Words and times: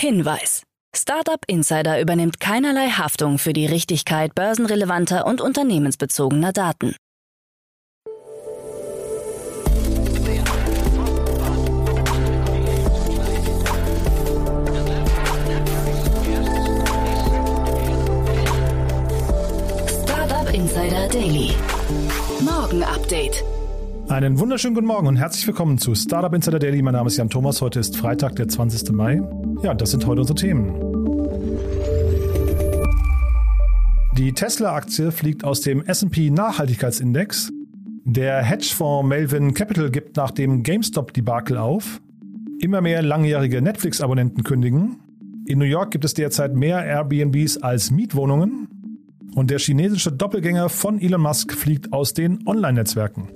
Hinweis. 0.00 0.62
Startup 0.96 1.44
Insider 1.46 2.00
übernimmt 2.00 2.40
keinerlei 2.40 2.88
Haftung 2.88 3.36
für 3.36 3.52
die 3.52 3.66
Richtigkeit 3.66 4.34
börsenrelevanter 4.34 5.26
und 5.26 5.42
unternehmensbezogener 5.42 6.52
Daten. 6.52 6.96
Startup 20.02 20.54
Insider 20.54 21.08
Daily. 21.08 21.50
Morgen 22.40 22.82
Update. 22.84 23.44
Einen 24.08 24.40
wunderschönen 24.40 24.74
guten 24.74 24.86
Morgen 24.86 25.08
und 25.08 25.16
herzlich 25.16 25.46
willkommen 25.46 25.76
zu 25.76 25.94
Startup 25.94 26.32
Insider 26.32 26.58
Daily. 26.58 26.80
Mein 26.80 26.94
Name 26.94 27.08
ist 27.08 27.18
Jan 27.18 27.28
Thomas. 27.28 27.60
Heute 27.60 27.80
ist 27.80 27.98
Freitag, 27.98 28.36
der 28.36 28.48
20. 28.48 28.92
Mai. 28.92 29.20
Ja, 29.62 29.74
das 29.74 29.90
sind 29.90 30.06
heute 30.06 30.22
unsere 30.22 30.38
Themen. 30.38 30.74
Die 34.16 34.32
Tesla-Aktie 34.32 35.12
fliegt 35.12 35.44
aus 35.44 35.60
dem 35.60 35.84
SP 35.84 36.30
Nachhaltigkeitsindex. 36.30 37.52
Der 38.04 38.42
Hedgefonds 38.42 39.06
Melvin 39.06 39.52
Capital 39.52 39.90
gibt 39.90 40.16
nach 40.16 40.30
dem 40.30 40.62
GameStop-Debakel 40.62 41.58
auf. 41.58 42.00
Immer 42.58 42.80
mehr 42.80 43.02
langjährige 43.02 43.60
Netflix-Abonnenten 43.60 44.44
kündigen. 44.44 44.96
In 45.46 45.58
New 45.58 45.66
York 45.66 45.90
gibt 45.90 46.06
es 46.06 46.14
derzeit 46.14 46.54
mehr 46.54 46.84
Airbnbs 46.84 47.58
als 47.58 47.90
Mietwohnungen. 47.90 48.68
Und 49.34 49.50
der 49.50 49.58
chinesische 49.58 50.10
Doppelgänger 50.10 50.70
von 50.70 51.00
Elon 51.00 51.20
Musk 51.20 51.52
fliegt 51.52 51.92
aus 51.92 52.14
den 52.14 52.46
Online-Netzwerken. 52.46 53.28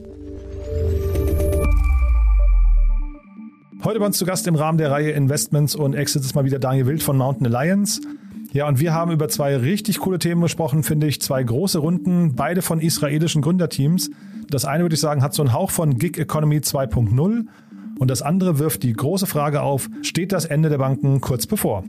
Heute 3.84 4.00
bei 4.00 4.06
uns 4.06 4.16
zu 4.16 4.24
Gast 4.24 4.46
im 4.46 4.54
Rahmen 4.54 4.78
der 4.78 4.90
Reihe 4.90 5.10
Investments 5.10 5.74
und 5.74 5.92
Exits 5.92 6.24
ist 6.24 6.34
mal 6.34 6.46
wieder 6.46 6.58
Daniel 6.58 6.86
Wild 6.86 7.02
von 7.02 7.18
Mountain 7.18 7.54
Alliance. 7.54 8.00
Ja, 8.54 8.66
und 8.66 8.80
wir 8.80 8.94
haben 8.94 9.10
über 9.12 9.28
zwei 9.28 9.58
richtig 9.58 9.98
coole 9.98 10.18
Themen 10.18 10.40
gesprochen, 10.40 10.82
finde 10.82 11.06
ich. 11.06 11.20
Zwei 11.20 11.42
große 11.42 11.80
Runden, 11.80 12.34
beide 12.34 12.62
von 12.62 12.80
israelischen 12.80 13.42
Gründerteams. 13.42 14.10
Das 14.48 14.64
eine, 14.64 14.84
würde 14.84 14.94
ich 14.94 15.00
sagen, 15.02 15.22
hat 15.22 15.34
so 15.34 15.42
einen 15.42 15.52
Hauch 15.52 15.70
von 15.70 15.98
Gig 15.98 16.16
Economy 16.16 16.60
2.0 16.60 17.44
und 17.98 18.10
das 18.10 18.22
andere 18.22 18.58
wirft 18.58 18.84
die 18.84 18.94
große 18.94 19.26
Frage 19.26 19.60
auf, 19.60 19.90
steht 20.00 20.32
das 20.32 20.46
Ende 20.46 20.70
der 20.70 20.78
Banken 20.78 21.20
kurz 21.20 21.46
bevor? 21.46 21.84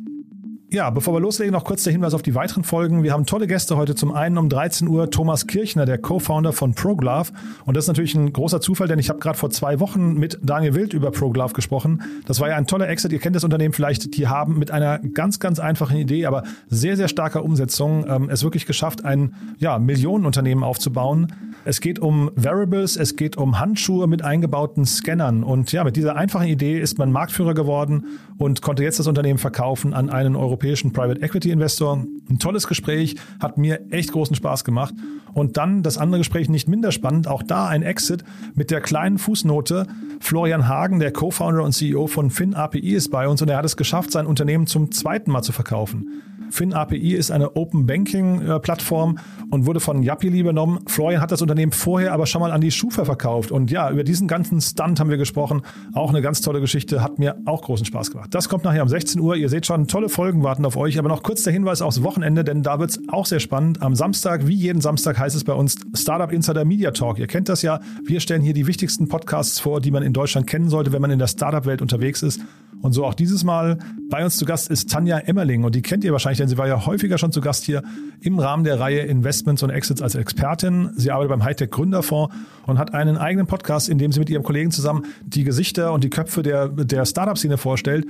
Ja, 0.72 0.90
bevor 0.90 1.14
wir 1.14 1.20
loslegen, 1.20 1.54
noch 1.54 1.64
kurz 1.64 1.84
der 1.84 1.94
Hinweis 1.94 2.16
auf 2.16 2.24
die 2.24 2.34
weiteren 2.34 2.64
Folgen. 2.64 3.04
Wir 3.04 3.14
haben 3.14 3.28
tolle 3.28 3.46
Gäste 3.46 3.78
heute. 3.78 3.94
Zum 3.94 4.12
einen 4.12 4.40
um 4.40 4.50
13 4.50 4.88
Uhr 4.88 5.12
Thomas 5.12 5.46
Kirchner, 5.46 5.86
der 5.86 6.00
Co-Founder 6.00 6.54
von 6.54 6.74
ProGlove. 6.74 7.32
Und 7.66 7.78
das 7.78 7.84
ist 7.84 7.88
natürlich 7.90 8.16
ein 8.16 8.34
großer 8.34 8.60
Zufall, 8.62 8.88
denn 8.88 8.98
ich 8.98 9.10
habe 9.10 9.20
gerade 9.20 9.38
vor 9.38 9.52
zwei 9.52 9.80
Wochen 9.80 10.16
mit 10.16 10.40
Daniel 10.42 10.74
Wild 10.74 10.94
über 10.94 11.12
ProGlove 11.12 11.54
gesprochen. 11.54 12.02
Das 12.26 12.40
war 12.40 12.50
ja 12.50 12.56
ein 12.56 12.66
toller 12.66 12.90
Exit. 12.90 13.14
Ihr 13.14 13.20
kennt 13.20 13.36
das 13.36 13.44
Unternehmen 13.44 13.76
vielleicht. 13.76 14.18
Die 14.18 14.28
haben 14.28 14.58
mit 14.58 14.72
einer 14.72 14.98
ganz, 14.98 15.40
ganz 15.40 15.60
einfachen 15.60 15.98
Idee, 15.98 16.26
aber 16.26 16.42
sehr, 16.68 16.98
sehr 16.98 17.10
starker 17.10 17.44
Umsetzung 17.44 18.04
ähm, 18.10 18.30
es 18.32 18.44
wirklich 18.44 18.66
geschafft, 18.66 19.06
ein 19.06 19.36
ja, 19.60 19.78
Millionenunternehmen 19.78 20.64
aufzubauen. 20.64 21.32
Es 21.64 21.80
geht 21.80 22.00
um 22.00 22.32
Variables, 22.36 22.98
es 22.98 23.16
geht 23.16 23.38
um 23.38 23.60
Handschuhe 23.60 24.08
mit 24.08 24.24
eingebauten 24.24 24.86
Scannern. 24.86 25.44
Und 25.44 25.72
ja, 25.72 25.84
mit 25.84 25.96
dieser 25.96 26.16
einfachen 26.16 26.48
Idee 26.48 26.80
ist 26.80 26.98
man 26.98 27.12
Marktführer 27.12 27.54
geworden 27.54 28.06
und 28.40 28.64
konnte 28.64 28.84
jetzt 28.84 28.98
das 29.00 29.06
Unternehmen 29.06 29.40
verkaufen 29.40 29.94
an 29.94 30.10
einen 30.10 30.36
europäischen 30.36 30.55
europäischen 30.56 30.94
Private 30.94 31.22
Equity 31.22 31.52
Investor. 31.52 32.06
Ein 32.30 32.40
tolles 32.40 32.66
Gespräch, 32.68 33.16
hat 33.42 33.58
mir 33.58 33.82
echt 33.92 34.14
großen 34.14 34.38
Spaß 34.38 34.64
gemacht. 34.64 34.94
Und 35.34 35.58
dann 35.58 35.84
das 35.84 35.98
andere 35.98 36.20
Gespräch 36.20 36.48
nicht 36.48 36.70
minder 36.70 36.94
spannend, 36.94 37.28
auch 37.28 37.44
da 37.44 37.68
ein 37.68 37.84
Exit 37.84 38.24
mit 38.54 38.72
der 38.72 38.80
kleinen 38.80 39.18
Fußnote. 39.18 39.86
Florian 40.22 40.70
Hagen, 40.70 41.00
der 41.00 41.12
Co-Founder 41.12 41.62
und 41.62 41.74
CEO 41.74 42.08
von 42.08 42.30
FinAPI 42.30 42.94
ist 42.94 43.12
bei 43.12 43.28
uns 43.28 43.42
und 43.42 43.50
er 43.50 43.58
hat 43.58 43.66
es 43.66 43.76
geschafft, 43.76 44.12
sein 44.12 44.28
Unternehmen 44.28 44.66
zum 44.66 44.92
zweiten 44.92 45.30
Mal 45.30 45.42
zu 45.42 45.52
verkaufen. 45.52 46.22
FinAPI 46.56 47.14
ist 47.14 47.32
eine 47.32 47.56
Open 47.56 47.86
Banking 47.86 48.42
äh, 48.42 48.60
Plattform 48.60 49.20
und 49.52 49.66
wurde 49.66 49.80
von 49.80 50.02
Yappi 50.02 50.28
übernommen. 50.28 50.80
Florian 50.88 51.22
hat 51.22 51.32
das 51.32 51.42
Unternehmen 51.42 51.72
vorher 51.72 52.14
aber 52.14 52.26
schon 52.26 52.42
mal 52.42 52.52
an 52.52 52.62
die 52.62 52.72
Schufa 52.72 53.06
verkauft. 53.06 53.52
Und 53.52 53.72
ja, 53.72 53.92
über 53.92 54.04
diesen 54.04 54.28
ganzen 54.28 54.62
Stunt 54.62 55.00
haben 55.00 55.10
wir 55.10 55.18
gesprochen. 55.18 55.62
Auch 55.94 56.10
eine 56.10 56.22
ganz 56.22 56.42
tolle 56.42 56.62
Geschichte, 56.62 57.04
hat 57.04 57.20
mir 57.20 57.36
auch 57.46 57.62
großen 57.62 57.86
Spaß 57.86 58.12
gemacht. 58.12 58.34
Das 58.34 58.50
kommt 58.50 58.64
nachher 58.64 58.84
um 58.84 58.90
16 58.90 59.20
Uhr. 59.20 59.36
Ihr 59.36 59.50
seht 59.50 59.66
schon, 59.66 59.88
tolle 59.88 60.10
Folgen 60.10 60.44
warten 60.44 60.66
auf 60.66 60.78
euch. 60.78 60.98
Aber 60.98 61.10
noch 61.10 61.24
kurz 61.24 61.44
der 61.44 61.54
Hinweis 61.54 61.82
aufs 61.82 62.04
Wochenende, 62.04 62.44
denn 62.44 62.64
da 62.64 62.80
wird 62.80 62.92
es 62.92 63.00
auch 63.10 63.26
sehr 63.26 63.40
spannend. 63.40 63.82
Am 63.82 63.96
Samstag, 63.96 64.48
wie 64.48 64.56
jeden 64.56 64.82
Samstag, 64.82 65.20
heißt 65.20 65.36
es 65.36 65.44
bei 65.44 65.54
uns 65.54 65.76
Startup 65.94 66.32
Insider 66.32 66.64
Media 66.64 66.92
Talk. 66.92 67.20
Ihr 67.20 67.28
kennt 67.28 67.50
das 67.50 67.62
ja. 67.62 67.80
Wir 68.06 68.20
stellen 68.20 68.42
hier 68.42 68.54
die 68.54 68.68
wichtigsten 68.68 69.08
Podcasts 69.08 69.60
vor, 69.60 69.82
die 69.82 69.92
man 69.92 70.04
in 70.04 70.14
Deutschland 70.14 70.48
kennen 70.48 70.70
sollte, 70.70 70.94
wenn 70.94 71.02
man 71.02 71.12
in 71.12 71.20
der 71.20 71.28
Startup-Welt 71.28 71.82
unterwegs 71.82 72.24
ist. 72.24 72.40
Und 72.86 72.92
so 72.92 73.04
auch 73.04 73.16
dieses 73.16 73.44
Mal 73.44 73.80
bei 74.12 74.24
uns 74.24 74.38
zu 74.38 74.46
Gast 74.46 74.70
ist 74.70 74.92
Tanja 74.92 75.18
Emmerling 75.18 75.64
und 75.64 75.74
die 75.74 75.82
kennt 75.82 76.04
ihr 76.04 76.12
wahrscheinlich, 76.12 76.38
denn 76.38 76.48
sie 76.48 76.60
war 76.60 76.68
ja 76.68 76.86
häufiger 76.86 77.18
schon 77.18 77.32
zu 77.32 77.42
Gast 77.42 77.64
hier 77.64 77.82
im 78.22 78.38
Rahmen 78.38 78.64
der 78.64 78.80
Reihe 78.80 79.00
Investments 79.00 79.64
und 79.64 79.72
Exits 79.72 80.04
als 80.04 80.14
Expertin. 80.14 80.92
Sie 80.96 81.10
arbeitet 81.10 81.32
beim 81.32 81.44
Hightech 81.44 81.72
Gründerfonds 81.72 82.36
und 82.68 82.78
hat 82.78 82.94
einen 82.94 83.18
eigenen 83.18 83.48
Podcast, 83.48 83.90
in 83.90 83.98
dem 83.98 84.12
sie 84.12 84.20
mit 84.20 84.30
ihrem 84.30 84.44
Kollegen 84.44 84.70
zusammen 84.70 85.06
die 85.26 85.44
Gesichter 85.44 85.94
und 85.94 86.04
die 86.04 86.12
Köpfe 86.12 86.44
der, 86.44 86.68
der 86.68 87.08
Startup-Szene 87.08 87.58
vorstellt. 87.58 88.06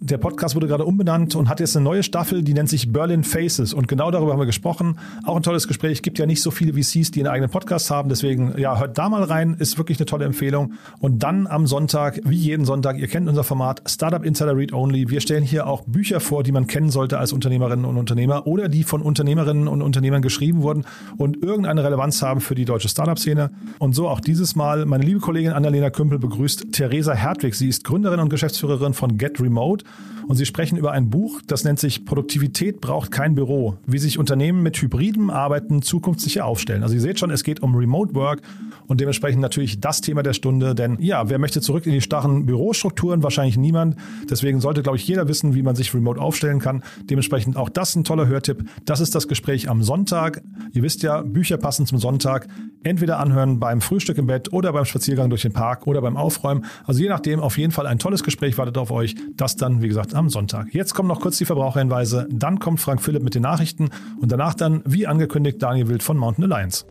Der 0.00 0.18
Podcast 0.18 0.54
wurde 0.54 0.66
gerade 0.66 0.84
umbenannt 0.84 1.34
und 1.36 1.48
hat 1.48 1.58
jetzt 1.58 1.74
eine 1.74 1.84
neue 1.84 2.02
Staffel, 2.02 2.42
die 2.42 2.52
nennt 2.52 2.68
sich 2.68 2.92
Berlin 2.92 3.24
Faces. 3.24 3.72
Und 3.72 3.88
genau 3.88 4.10
darüber 4.10 4.32
haben 4.32 4.38
wir 4.38 4.46
gesprochen. 4.46 4.98
Auch 5.24 5.36
ein 5.36 5.42
tolles 5.42 5.66
Gespräch. 5.66 6.02
Gibt 6.02 6.18
ja 6.18 6.26
nicht 6.26 6.42
so 6.42 6.50
viele 6.50 6.74
VCs, 6.74 7.12
die 7.12 7.20
einen 7.20 7.28
eigenen 7.28 7.50
Podcast 7.50 7.90
haben. 7.90 8.10
Deswegen, 8.10 8.58
ja, 8.58 8.78
hört 8.78 8.98
da 8.98 9.08
mal 9.08 9.22
rein. 9.22 9.56
Ist 9.58 9.78
wirklich 9.78 9.98
eine 9.98 10.04
tolle 10.04 10.26
Empfehlung. 10.26 10.74
Und 10.98 11.22
dann 11.22 11.46
am 11.46 11.66
Sonntag, 11.66 12.20
wie 12.24 12.36
jeden 12.36 12.66
Sonntag, 12.66 12.98
ihr 12.98 13.08
kennt 13.08 13.26
unser 13.26 13.42
Format 13.42 13.82
Startup 13.86 14.22
Insider 14.22 14.54
Read 14.54 14.74
Only. 14.74 15.08
Wir 15.08 15.22
stellen 15.22 15.42
hier 15.42 15.66
auch 15.66 15.82
Bücher 15.86 16.20
vor, 16.20 16.42
die 16.42 16.52
man 16.52 16.66
kennen 16.66 16.90
sollte 16.90 17.18
als 17.18 17.32
Unternehmerinnen 17.32 17.86
und 17.86 17.96
Unternehmer 17.96 18.46
oder 18.46 18.68
die 18.68 18.84
von 18.84 19.00
Unternehmerinnen 19.00 19.66
und 19.66 19.80
Unternehmern 19.80 20.20
geschrieben 20.20 20.60
wurden 20.60 20.84
und 21.16 21.42
irgendeine 21.42 21.82
Relevanz 21.82 22.20
haben 22.20 22.42
für 22.42 22.54
die 22.54 22.66
deutsche 22.66 22.90
Startup-Szene. 22.90 23.50
Und 23.78 23.94
so 23.94 24.08
auch 24.08 24.20
dieses 24.20 24.56
Mal 24.56 24.84
meine 24.84 25.04
liebe 25.04 25.20
Kollegin 25.20 25.52
Annalena 25.52 25.88
Kümpel 25.88 26.18
begrüßt 26.18 26.72
Theresa 26.72 27.14
Hertwig. 27.14 27.54
Sie 27.54 27.68
ist 27.68 27.82
Gründerin 27.82 28.20
und 28.20 28.28
Geschäftsführerin 28.28 28.92
von 28.92 29.16
Get 29.16 29.40
Remote 29.40 29.85
und 30.28 30.36
Sie 30.36 30.46
sprechen 30.46 30.76
über 30.76 30.92
ein 30.92 31.08
Buch, 31.08 31.40
das 31.46 31.64
nennt 31.64 31.78
sich 31.78 32.04
Produktivität 32.04 32.80
braucht 32.80 33.10
kein 33.10 33.34
Büro, 33.34 33.76
wie 33.86 33.98
sich 33.98 34.18
Unternehmen 34.18 34.62
mit 34.62 34.76
hybridem 34.80 35.30
Arbeiten 35.30 35.82
zukunftssicher 35.82 36.44
aufstellen. 36.44 36.82
Also 36.82 36.94
ihr 36.94 37.00
seht 37.00 37.20
schon, 37.20 37.30
es 37.30 37.44
geht 37.44 37.62
um 37.62 37.74
Remote 37.74 38.14
Work 38.14 38.42
und 38.88 39.00
dementsprechend 39.00 39.40
natürlich 39.40 39.80
das 39.80 40.00
Thema 40.00 40.22
der 40.22 40.32
Stunde, 40.32 40.74
denn 40.74 40.98
ja, 41.00 41.28
wer 41.28 41.38
möchte 41.38 41.60
zurück 41.60 41.86
in 41.86 41.92
die 41.92 42.00
starren 42.00 42.46
Bürostrukturen? 42.46 43.22
Wahrscheinlich 43.22 43.56
niemand. 43.56 43.96
Deswegen 44.28 44.60
sollte, 44.60 44.82
glaube 44.82 44.98
ich, 44.98 45.06
jeder 45.06 45.28
wissen, 45.28 45.54
wie 45.54 45.62
man 45.62 45.76
sich 45.76 45.94
remote 45.94 46.20
aufstellen 46.20 46.58
kann. 46.58 46.82
Dementsprechend 47.04 47.56
auch 47.56 47.68
das 47.68 47.94
ein 47.94 48.04
toller 48.04 48.26
Hörtipp. 48.26 48.64
Das 48.84 49.00
ist 49.00 49.14
das 49.14 49.28
Gespräch 49.28 49.68
am 49.68 49.82
Sonntag. 49.82 50.42
Ihr 50.72 50.82
wisst 50.82 51.02
ja, 51.02 51.22
Bücher 51.22 51.56
passen 51.56 51.86
zum 51.86 51.98
Sonntag. 51.98 52.48
Entweder 52.82 53.18
anhören 53.18 53.58
beim 53.58 53.80
Frühstück 53.80 54.18
im 54.18 54.26
Bett 54.26 54.52
oder 54.52 54.72
beim 54.72 54.84
Spaziergang 54.84 55.30
durch 55.30 55.42
den 55.42 55.52
Park 55.52 55.86
oder 55.86 56.00
beim 56.00 56.16
Aufräumen. 56.16 56.64
Also 56.84 57.00
je 57.00 57.08
nachdem, 57.08 57.40
auf 57.40 57.58
jeden 57.58 57.72
Fall 57.72 57.86
ein 57.86 57.98
tolles 57.98 58.22
Gespräch 58.22 58.58
wartet 58.58 58.78
auf 58.78 58.90
euch. 58.90 59.16
Das 59.36 59.56
dann, 59.56 59.75
wie 59.82 59.88
gesagt, 59.88 60.14
am 60.14 60.28
Sonntag. 60.28 60.74
Jetzt 60.74 60.94
kommen 60.94 61.08
noch 61.08 61.20
kurz 61.20 61.38
die 61.38 61.44
Verbraucherhinweise, 61.44 62.28
dann 62.30 62.58
kommt 62.58 62.80
Frank 62.80 63.02
Philipp 63.02 63.22
mit 63.22 63.34
den 63.34 63.42
Nachrichten 63.42 63.90
und 64.20 64.32
danach 64.32 64.54
dann, 64.54 64.82
wie 64.84 65.06
angekündigt, 65.06 65.62
Daniel 65.62 65.88
Wild 65.88 66.02
von 66.02 66.16
Mountain 66.16 66.44
Alliance. 66.44 66.84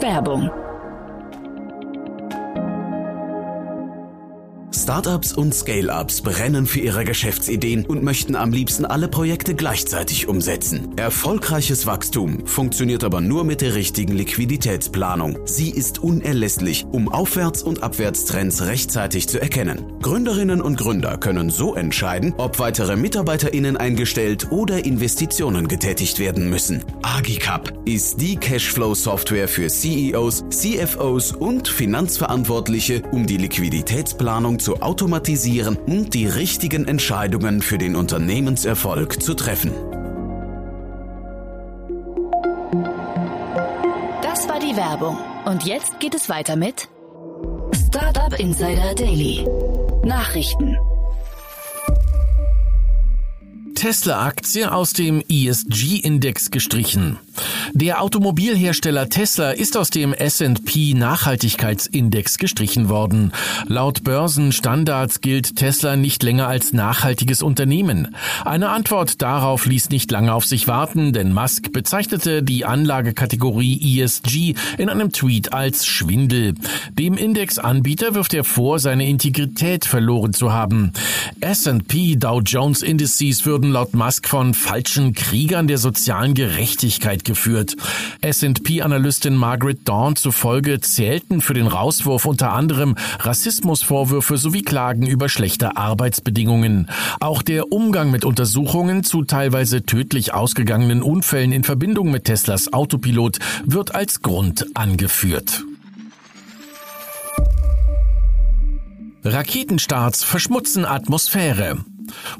Werbung 0.00 0.50
Startups 4.84 5.32
und 5.32 5.54
Scale-ups 5.54 6.20
brennen 6.20 6.66
für 6.66 6.80
ihre 6.80 7.06
Geschäftsideen 7.06 7.86
und 7.86 8.02
möchten 8.02 8.36
am 8.36 8.52
liebsten 8.52 8.84
alle 8.84 9.08
Projekte 9.08 9.54
gleichzeitig 9.54 10.28
umsetzen. 10.28 10.92
Erfolgreiches 10.98 11.86
Wachstum 11.86 12.46
funktioniert 12.46 13.02
aber 13.02 13.22
nur 13.22 13.44
mit 13.44 13.62
der 13.62 13.74
richtigen 13.74 14.12
Liquiditätsplanung. 14.12 15.38
Sie 15.46 15.70
ist 15.70 16.00
unerlässlich, 16.00 16.84
um 16.92 17.10
Aufwärts- 17.10 17.62
und 17.62 17.82
Abwärtstrends 17.82 18.60
rechtzeitig 18.66 19.26
zu 19.26 19.40
erkennen. 19.40 19.86
Gründerinnen 20.02 20.60
und 20.60 20.76
Gründer 20.76 21.16
können 21.16 21.48
so 21.48 21.74
entscheiden, 21.74 22.34
ob 22.36 22.58
weitere 22.58 22.96
MitarbeiterInnen 22.96 23.78
eingestellt 23.78 24.52
oder 24.52 24.84
Investitionen 24.84 25.66
getätigt 25.66 26.18
werden 26.18 26.50
müssen. 26.50 26.84
Agicap 27.00 27.72
ist 27.86 28.20
die 28.20 28.36
Cashflow-Software 28.36 29.48
für 29.48 29.68
CEOs, 29.68 30.44
CFOs 30.50 31.32
und 31.32 31.68
Finanzverantwortliche, 31.68 33.02
um 33.12 33.26
die 33.26 33.38
Liquiditätsplanung 33.38 34.58
zu 34.58 34.73
automatisieren 34.80 35.76
und 35.76 36.14
die 36.14 36.26
richtigen 36.26 36.86
Entscheidungen 36.86 37.62
für 37.62 37.78
den 37.78 37.96
Unternehmenserfolg 37.96 39.22
zu 39.22 39.34
treffen. 39.34 39.72
Das 44.22 44.48
war 44.48 44.60
die 44.60 44.76
Werbung. 44.76 45.18
Und 45.44 45.64
jetzt 45.64 46.00
geht 46.00 46.14
es 46.14 46.28
weiter 46.28 46.56
mit 46.56 46.88
Startup 47.86 48.38
Insider 48.38 48.94
Daily. 48.94 49.46
Nachrichten. 50.04 50.76
Tesla-Aktie 53.74 54.72
aus 54.72 54.92
dem 54.92 55.22
ESG-Index 55.28 56.50
gestrichen. 56.50 57.18
Der 57.72 58.00
Automobilhersteller 58.02 59.08
Tesla 59.08 59.50
ist 59.50 59.76
aus 59.76 59.90
dem 59.90 60.12
S&P 60.12 60.94
Nachhaltigkeitsindex 60.94 62.38
gestrichen 62.38 62.88
worden. 62.88 63.32
Laut 63.66 64.04
Börsenstandards 64.04 65.20
gilt 65.20 65.56
Tesla 65.56 65.96
nicht 65.96 66.22
länger 66.22 66.46
als 66.46 66.72
nachhaltiges 66.72 67.42
Unternehmen. 67.42 68.14
Eine 68.44 68.68
Antwort 68.68 69.22
darauf 69.22 69.66
ließ 69.66 69.90
nicht 69.90 70.10
lange 70.10 70.32
auf 70.32 70.44
sich 70.44 70.68
warten, 70.68 71.12
denn 71.12 71.32
Musk 71.32 71.72
bezeichnete 71.72 72.42
die 72.42 72.64
Anlagekategorie 72.64 74.00
ESG 74.00 74.54
in 74.78 74.88
einem 74.88 75.12
Tweet 75.12 75.52
als 75.52 75.86
Schwindel. 75.86 76.54
Dem 76.92 77.16
Indexanbieter 77.16 78.14
wirft 78.14 78.34
er 78.34 78.44
vor, 78.44 78.78
seine 78.78 79.08
Integrität 79.08 79.84
verloren 79.84 80.32
zu 80.32 80.52
haben. 80.52 80.92
S&P 81.40 82.16
Dow 82.16 82.40
Jones 82.40 82.82
Indices 82.82 83.46
würden 83.46 83.72
laut 83.72 83.94
Musk 83.94 84.28
von 84.28 84.54
falschen 84.54 85.14
Kriegern 85.14 85.66
der 85.66 85.78
sozialen 85.78 86.34
Gerechtigkeit 86.34 87.23
geführt. 87.24 87.76
S&P-Analystin 88.20 89.34
Margaret 89.34 89.80
Dawn 89.84 90.16
zufolge 90.16 90.80
zählten 90.80 91.40
für 91.40 91.54
den 91.54 91.66
Rauswurf 91.66 92.26
unter 92.26 92.52
anderem 92.52 92.96
Rassismusvorwürfe 93.20 94.36
sowie 94.36 94.62
Klagen 94.62 95.06
über 95.06 95.28
schlechte 95.28 95.76
Arbeitsbedingungen. 95.76 96.90
Auch 97.20 97.42
der 97.42 97.72
Umgang 97.72 98.10
mit 98.10 98.24
Untersuchungen 98.24 99.04
zu 99.04 99.24
teilweise 99.24 99.84
tödlich 99.84 100.34
ausgegangenen 100.34 101.02
Unfällen 101.02 101.52
in 101.52 101.64
Verbindung 101.64 102.10
mit 102.10 102.24
Teslas 102.24 102.72
Autopilot 102.72 103.38
wird 103.64 103.94
als 103.94 104.22
Grund 104.22 104.66
angeführt. 104.74 105.64
Raketenstarts 109.24 110.22
verschmutzen 110.22 110.84
Atmosphäre. 110.84 111.78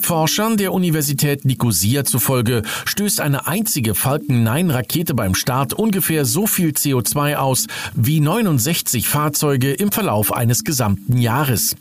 Forschern 0.01 0.57
der 0.57 0.73
Universität 0.73 1.45
Nicosia 1.45 2.05
zufolge 2.05 2.63
stößt 2.85 3.21
eine 3.21 3.47
einzige 3.47 3.95
Falcon 3.95 4.43
9 4.43 4.71
Rakete 4.71 5.15
beim 5.15 5.35
Start 5.35 5.73
ungefähr 5.73 6.25
so 6.25 6.47
viel 6.47 6.71
CO2 6.71 7.37
aus 7.37 7.67
wie 7.95 8.21
69 8.21 9.09
Fahrzeuge 9.09 9.73
im 9.73 9.93
Verlauf 9.93 10.33
eines 10.33 10.65
gesamten 10.65 11.19
Jahres. 11.19 11.77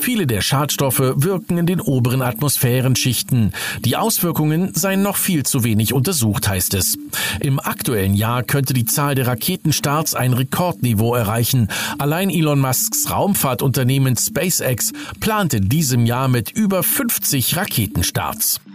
Viele 0.00 0.26
der 0.26 0.40
Schadstoffe 0.40 1.14
wirken 1.16 1.58
in 1.58 1.66
den 1.66 1.80
oberen 1.80 2.22
Atmosphärenschichten. 2.22 3.52
Die 3.84 3.96
Auswirkungen 3.96 4.74
seien 4.74 5.02
noch 5.02 5.16
viel 5.16 5.44
zu 5.44 5.64
wenig 5.64 5.92
untersucht, 5.92 6.48
heißt 6.48 6.74
es. 6.74 6.96
Im 7.40 7.60
aktuellen 7.60 8.14
Jahr 8.14 8.42
könnte 8.42 8.74
die 8.74 8.84
Zahl 8.84 9.14
der 9.14 9.26
Raketenstarts 9.26 10.14
ein 10.14 10.32
Rekordniveau 10.32 11.14
erreichen. 11.14 11.68
Allein 11.98 12.30
Elon 12.30 12.60
Musks 12.60 13.10
Raumfahrtunternehmen 13.10 14.16
SpaceX 14.16 14.92
plante 15.20 15.60
diesem 15.60 16.06
Jahr 16.06 16.28
mit 16.28 16.50
über 16.50 16.82
50 16.82 17.37
50 17.40 17.54
Raketenstarts. 17.54 18.67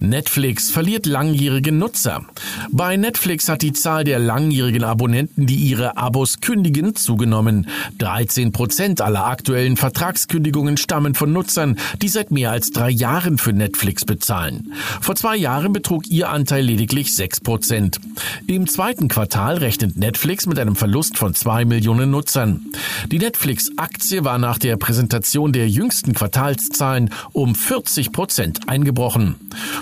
Netflix 0.00 0.70
verliert 0.70 1.06
langjährige 1.06 1.72
Nutzer. 1.72 2.24
Bei 2.70 2.96
Netflix 2.96 3.48
hat 3.48 3.62
die 3.62 3.72
Zahl 3.72 4.04
der 4.04 4.18
langjährigen 4.18 4.84
Abonnenten, 4.84 5.46
die 5.46 5.56
ihre 5.56 5.96
Abos 5.96 6.40
kündigen, 6.40 6.94
zugenommen. 6.94 7.68
13 7.98 8.52
Prozent 8.52 9.00
aller 9.00 9.26
aktuellen 9.26 9.76
Vertragskündigungen 9.76 10.76
stammen 10.76 11.14
von 11.14 11.32
Nutzern, 11.32 11.78
die 12.02 12.08
seit 12.08 12.30
mehr 12.30 12.50
als 12.50 12.70
drei 12.70 12.90
Jahren 12.90 13.38
für 13.38 13.52
Netflix 13.52 14.04
bezahlen. 14.04 14.72
Vor 15.00 15.16
zwei 15.16 15.36
Jahren 15.36 15.72
betrug 15.72 16.06
ihr 16.08 16.28
Anteil 16.28 16.64
lediglich 16.64 17.14
6 17.14 17.40
Prozent. 17.40 18.00
Im 18.46 18.66
zweiten 18.66 19.08
Quartal 19.08 19.58
rechnet 19.58 19.96
Netflix 19.96 20.46
mit 20.46 20.58
einem 20.58 20.76
Verlust 20.76 21.16
von 21.18 21.34
zwei 21.34 21.64
Millionen 21.64 22.10
Nutzern. 22.10 22.66
Die 23.10 23.18
Netflix-Aktie 23.18 24.24
war 24.24 24.38
nach 24.38 24.58
der 24.58 24.76
Präsentation 24.76 25.52
der 25.52 25.68
jüngsten 25.68 26.14
Quartalszahlen 26.14 27.10
um 27.32 27.54
40 27.54 28.12
Prozent 28.12 28.68
eingebrochen. 28.68 29.36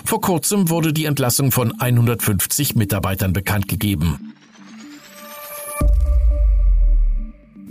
Vor 0.05 0.21
kurzem 0.21 0.69
wurde 0.69 0.93
die 0.93 1.05
Entlassung 1.07 1.53
von 1.53 1.73
150 1.79 2.75
Mitarbeitern 2.75 3.33
bekannt 3.33 3.69
gegeben. 3.69 4.32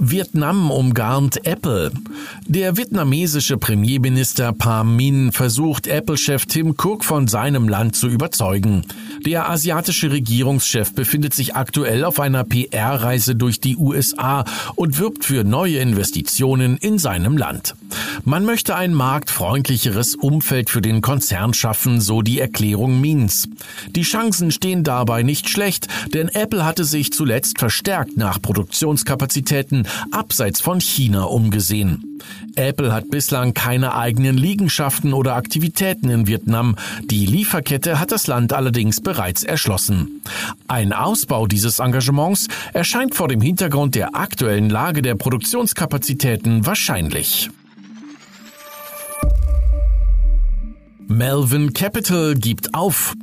Vietnam 0.03 0.71
umgarnt 0.71 1.45
Apple. 1.45 1.91
Der 2.47 2.75
vietnamesische 2.75 3.57
Premierminister 3.57 4.51
Pham 4.59 4.95
Minh 4.95 5.31
versucht 5.31 5.85
Apple-Chef 5.85 6.47
Tim 6.47 6.71
Cook 6.75 7.05
von 7.05 7.27
seinem 7.27 7.69
Land 7.69 7.95
zu 7.95 8.07
überzeugen. 8.07 8.83
Der 9.23 9.47
asiatische 9.47 10.11
Regierungschef 10.11 10.95
befindet 10.95 11.35
sich 11.35 11.55
aktuell 11.55 12.03
auf 12.03 12.19
einer 12.19 12.43
PR-Reise 12.43 13.35
durch 13.35 13.59
die 13.59 13.77
USA 13.77 14.43
und 14.73 14.97
wirbt 14.97 15.23
für 15.23 15.43
neue 15.43 15.77
Investitionen 15.77 16.77
in 16.77 16.97
seinem 16.97 17.37
Land. 17.37 17.75
Man 18.23 18.43
möchte 18.43 18.75
ein 18.75 18.95
marktfreundlicheres 18.95 20.15
Umfeld 20.15 20.71
für 20.71 20.81
den 20.81 21.01
Konzern 21.01 21.53
schaffen, 21.53 22.01
so 22.01 22.23
die 22.23 22.39
Erklärung 22.39 22.99
Means. 23.01 23.47
Die 23.89 24.01
Chancen 24.01 24.49
stehen 24.49 24.83
dabei 24.83 25.21
nicht 25.21 25.49
schlecht, 25.49 25.87
denn 26.13 26.29
Apple 26.29 26.65
hatte 26.65 26.85
sich 26.85 27.13
zuletzt 27.13 27.59
verstärkt 27.59 28.17
nach 28.17 28.41
Produktionskapazitäten 28.41 29.87
abseits 30.11 30.61
von 30.61 30.81
China 30.81 31.23
umgesehen. 31.23 32.19
Apple 32.55 32.93
hat 32.93 33.09
bislang 33.09 33.53
keine 33.53 33.95
eigenen 33.95 34.37
Liegenschaften 34.37 35.13
oder 35.13 35.35
Aktivitäten 35.35 36.09
in 36.09 36.27
Vietnam. 36.27 36.75
Die 37.03 37.25
Lieferkette 37.25 37.99
hat 37.99 38.11
das 38.11 38.27
Land 38.27 38.53
allerdings 38.53 39.01
bereits 39.01 39.43
erschlossen. 39.43 40.21
Ein 40.67 40.93
Ausbau 40.93 41.47
dieses 41.47 41.79
Engagements 41.79 42.47
erscheint 42.73 43.15
vor 43.15 43.27
dem 43.27 43.41
Hintergrund 43.41 43.95
der 43.95 44.15
aktuellen 44.15 44.69
Lage 44.69 45.01
der 45.01 45.15
Produktionskapazitäten 45.15 46.65
wahrscheinlich. 46.65 47.49
Melvin 51.07 51.73
Capital 51.73 52.35
gibt 52.35 52.73
auf. 52.73 53.13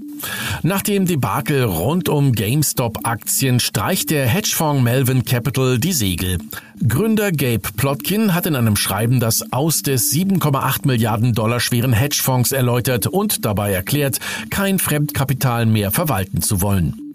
Nach 0.63 0.83
dem 0.83 1.07
Debakel 1.07 1.63
rund 1.65 2.09
um 2.09 2.33
GameStop-Aktien 2.33 3.61
streicht 3.61 4.11
der 4.11 4.27
Hedgefonds 4.27 4.83
Melvin 4.83 5.25
Capital 5.25 5.79
die 5.79 5.93
Segel. 5.93 6.39
Gründer 6.87 7.33
Gabe 7.33 7.69
Plotkin 7.77 8.35
hat 8.35 8.47
in 8.47 8.57
einem 8.57 8.77
Schreiben 8.77 9.21
das 9.21 9.53
Aus 9.53 9.83
des 9.83 10.13
7,8 10.13 10.87
Milliarden 10.87 11.35
Dollar 11.35 11.61
schweren 11.61 11.93
Hedgefonds 11.93 12.53
erläutert 12.53 13.07
und 13.07 13.45
dabei 13.45 13.73
erklärt, 13.73 14.19
kein 14.51 14.79
Fremdkapital 14.79 15.67
mehr 15.67 15.91
verwalten 15.91 16.43
zu 16.43 16.61
wollen. 16.61 17.08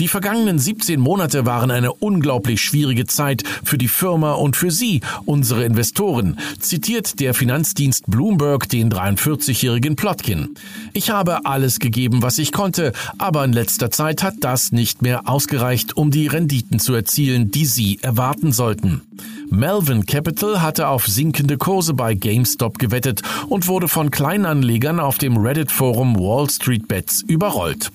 Die 0.00 0.06
vergangenen 0.06 0.60
17 0.60 1.00
Monate 1.00 1.44
waren 1.44 1.72
eine 1.72 1.92
unglaublich 1.92 2.60
schwierige 2.60 3.06
Zeit 3.06 3.42
für 3.64 3.78
die 3.78 3.88
Firma 3.88 4.34
und 4.34 4.56
für 4.56 4.70
Sie, 4.70 5.00
unsere 5.24 5.64
Investoren, 5.64 6.38
zitiert 6.60 7.18
der 7.18 7.34
Finanzdienst 7.34 8.04
Bloomberg 8.06 8.68
den 8.68 8.92
43-jährigen 8.92 9.96
Plotkin. 9.96 10.54
Ich 10.92 11.10
habe 11.10 11.44
alles 11.46 11.80
gegeben, 11.80 12.22
was 12.22 12.38
ich 12.38 12.52
konnte, 12.52 12.92
aber 13.18 13.44
in 13.44 13.52
letzter 13.52 13.90
Zeit 13.90 14.22
hat 14.22 14.34
das 14.40 14.70
nicht 14.70 15.02
mehr 15.02 15.28
ausgereicht, 15.28 15.96
um 15.96 16.12
die 16.12 16.28
Renditen 16.28 16.78
zu 16.78 16.94
erzielen, 16.94 17.50
die 17.50 17.66
Sie 17.66 17.98
erwarten 18.00 18.52
sollten. 18.52 19.02
Melvin 19.50 20.06
Capital 20.06 20.62
hatte 20.62 20.86
auf 20.86 21.08
sinkende 21.08 21.58
Kurse 21.58 21.94
bei 21.94 22.14
GameStop 22.14 22.78
gewettet 22.78 23.22
und 23.48 23.66
wurde 23.66 23.88
von 23.88 24.12
Kleinanlegern 24.12 25.00
auf 25.00 25.18
dem 25.18 25.38
Reddit-Forum 25.38 26.16
Wall 26.16 26.48
Street 26.48 26.86
Bets 26.86 27.22
überrollt. 27.22 27.90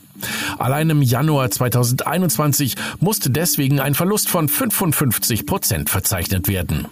Allein 0.58 0.90
im 0.90 1.02
Januar 1.02 1.52
2021 1.52 2.76
musste 3.00 3.30
deswegen 3.30 3.80
ein 3.80 3.96
Verlust 3.96 4.30
von 4.30 4.50
55 4.50 5.46
Prozent 5.46 5.90
verzeichnet 5.90 6.48
werden. 6.48 6.88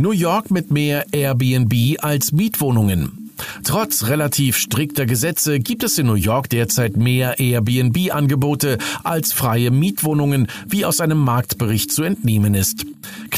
New 0.00 0.12
York 0.12 0.52
mit 0.52 0.70
mehr 0.70 1.06
Airbnb 1.12 1.96
als 2.00 2.30
Mietwohnungen. 2.30 3.28
Trotz 3.64 4.06
relativ 4.06 4.56
strikter 4.56 5.06
Gesetze 5.06 5.58
gibt 5.58 5.82
es 5.84 5.98
in 5.98 6.06
New 6.06 6.14
York 6.14 6.48
derzeit 6.48 6.96
mehr 6.96 7.38
Airbnb-Angebote 7.38 8.78
als 9.04 9.32
freie 9.32 9.70
Mietwohnungen, 9.70 10.48
wie 10.66 10.84
aus 10.84 11.00
einem 11.00 11.18
Marktbericht 11.18 11.92
zu 11.92 12.02
entnehmen 12.02 12.54
ist. 12.54 12.84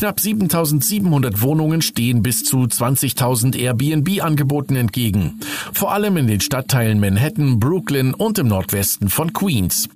Knapp 0.01 0.19
7700 0.19 1.43
Wohnungen 1.43 1.83
stehen 1.83 2.23
bis 2.23 2.43
zu 2.43 2.63
20.000 2.63 3.55
Airbnb-Angeboten 3.55 4.75
entgegen. 4.75 5.41
Vor 5.75 5.93
allem 5.93 6.17
in 6.17 6.27
den 6.27 6.41
Stadtteilen 6.41 7.01
Manhattan, 7.01 7.61
Brooklyn 7.61 8.15
und 8.15 8.39
im 8.39 8.49
Nordwesten 8.49 9.11
von 9.11 9.35
Queens. 9.35 9.91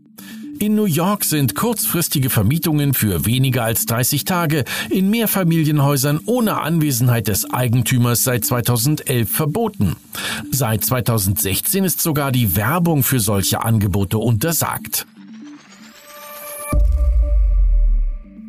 In 0.58 0.74
New 0.74 0.84
York 0.84 1.24
sind 1.24 1.54
kurzfristige 1.54 2.28
Vermietungen 2.28 2.92
für 2.92 3.24
weniger 3.24 3.64
als 3.64 3.86
30 3.86 4.24
Tage 4.24 4.64
in 4.90 5.08
Mehrfamilienhäusern 5.08 6.20
ohne 6.26 6.60
Anwesenheit 6.60 7.26
des 7.28 7.50
Eigentümers 7.50 8.24
seit 8.24 8.44
2011 8.44 9.30
verboten. 9.30 9.96
Seit 10.50 10.84
2016 10.84 11.82
ist 11.82 12.02
sogar 12.02 12.30
die 12.30 12.56
Werbung 12.56 13.04
für 13.04 13.20
solche 13.20 13.64
Angebote 13.64 14.18
untersagt. 14.18 15.06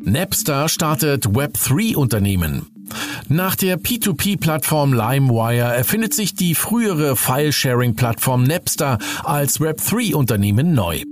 Napster 0.08 0.68
startet 0.68 1.26
Web3-Unternehmen. 1.26 2.66
Nach 3.28 3.56
der 3.56 3.76
P2P-Plattform 3.76 4.92
LimeWire 4.92 5.74
erfindet 5.74 6.14
sich 6.14 6.36
die 6.36 6.54
frühere 6.54 7.16
File-Sharing-Plattform 7.16 8.44
Napster 8.44 8.98
als 9.24 9.58
Web3-Unternehmen 9.58 10.74
neu. 10.74 11.02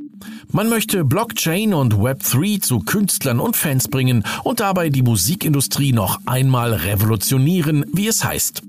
Man 0.53 0.69
möchte 0.69 1.05
Blockchain 1.05 1.75
und 1.75 1.95
Web3 1.95 2.61
zu 2.61 2.79
Künstlern 2.79 3.41
und 3.41 3.57
Fans 3.57 3.89
bringen 3.89 4.23
und 4.45 4.61
dabei 4.61 4.91
die 4.91 5.03
Musikindustrie 5.03 5.93
noch 5.93 6.21
einmal 6.27 6.73
revolutionieren, 6.73 7.85
wie 7.93 8.07
es 8.07 8.23
heißt. 8.23 8.63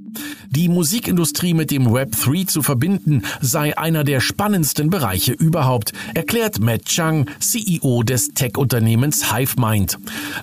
Die 0.49 0.69
Musikindustrie 0.69 1.53
mit 1.53 1.71
dem 1.71 1.91
Web 1.93 2.11
3 2.19 2.45
zu 2.45 2.61
verbinden, 2.61 3.23
sei 3.41 3.77
einer 3.77 4.03
der 4.03 4.19
spannendsten 4.19 4.89
Bereiche 4.89 5.33
überhaupt, 5.33 5.93
erklärt 6.13 6.59
Matt 6.59 6.85
Chang, 6.85 7.29
CEO 7.39 8.03
des 8.03 8.29
Tech-Unternehmens 8.29 9.33
HiveMind. 9.33 9.97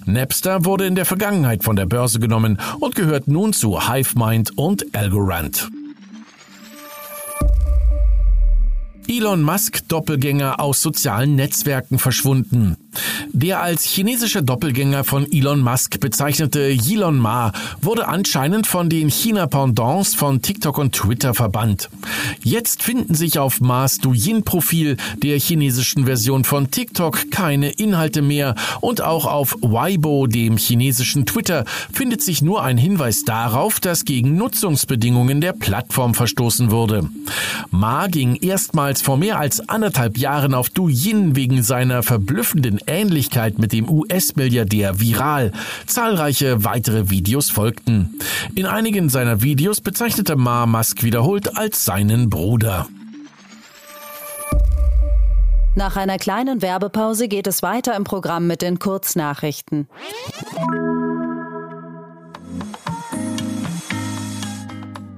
Napster 0.06 0.64
wurde 0.64 0.86
in 0.86 0.94
der 0.94 1.04
Vergangenheit 1.04 1.64
von 1.64 1.76
der 1.76 1.86
Börse 1.86 2.18
genommen 2.18 2.58
und 2.80 2.94
gehört 2.94 3.28
nun 3.28 3.52
zu 3.52 3.88
HiveMind 3.88 4.56
und 4.58 4.94
Algorand. 4.94 5.70
Elon 9.08 9.42
Musk 9.42 9.88
Doppelgänger 9.88 10.60
aus 10.60 10.80
sozialen 10.80 11.34
Netzwerken 11.34 11.98
verschwunden. 11.98 12.76
Der 13.32 13.62
als 13.62 13.84
chinesischer 13.84 14.42
Doppelgänger 14.42 15.04
von 15.04 15.30
Elon 15.30 15.60
Musk 15.60 15.98
bezeichnete 16.00 16.60
Elon 16.60 17.18
Ma 17.18 17.52
wurde 17.80 18.06
anscheinend 18.08 18.66
von 18.66 18.90
den 18.90 19.08
China-Pendants 19.08 20.14
von 20.14 20.42
TikTok 20.42 20.78
und 20.78 20.92
Twitter 20.92 21.32
verbannt. 21.32 21.88
Jetzt 22.42 22.82
finden 22.82 23.14
sich 23.14 23.38
auf 23.38 23.60
Ma's 23.60 23.98
Douyin-Profil 23.98 24.96
der 25.22 25.38
chinesischen 25.38 26.04
Version 26.04 26.44
von 26.44 26.70
TikTok 26.70 27.30
keine 27.30 27.70
Inhalte 27.70 28.20
mehr 28.20 28.54
und 28.80 29.00
auch 29.00 29.26
auf 29.26 29.56
Weibo, 29.60 30.26
dem 30.26 30.56
chinesischen 30.56 31.24
Twitter, 31.24 31.64
findet 31.92 32.22
sich 32.22 32.42
nur 32.42 32.62
ein 32.62 32.76
Hinweis 32.76 33.24
darauf, 33.24 33.80
dass 33.80 34.04
gegen 34.04 34.36
Nutzungsbedingungen 34.36 35.40
der 35.40 35.52
Plattform 35.52 36.14
verstoßen 36.14 36.70
wurde. 36.70 37.08
Ma 37.70 38.08
ging 38.08 38.36
erstmals 38.36 39.00
vor 39.00 39.16
mehr 39.16 39.38
als 39.38 39.68
anderthalb 39.68 40.18
Jahren 40.18 40.54
auf 40.54 40.68
Douyin 40.68 41.34
wegen 41.36 41.62
seiner 41.62 42.02
verblüffenden 42.02 42.80
Ähnlichkeit 42.86 43.58
mit 43.58 43.72
dem 43.72 43.88
US-Milliardär 43.88 45.00
viral. 45.00 45.52
Zahlreiche 45.86 46.64
weitere 46.64 47.10
Videos 47.10 47.50
folgten. 47.50 48.18
In 48.54 48.66
einigen 48.66 49.08
seiner 49.08 49.42
Videos 49.42 49.80
bezeichnete 49.80 50.36
Ma 50.36 50.66
Musk 50.66 51.02
wiederholt 51.02 51.56
als 51.56 51.84
seinen 51.84 52.30
Bruder. 52.30 52.86
Nach 55.74 55.96
einer 55.96 56.18
kleinen 56.18 56.60
Werbepause 56.60 57.28
geht 57.28 57.46
es 57.46 57.62
weiter 57.62 57.96
im 57.96 58.04
Programm 58.04 58.46
mit 58.46 58.60
den 58.60 58.78
Kurznachrichten. 58.78 59.88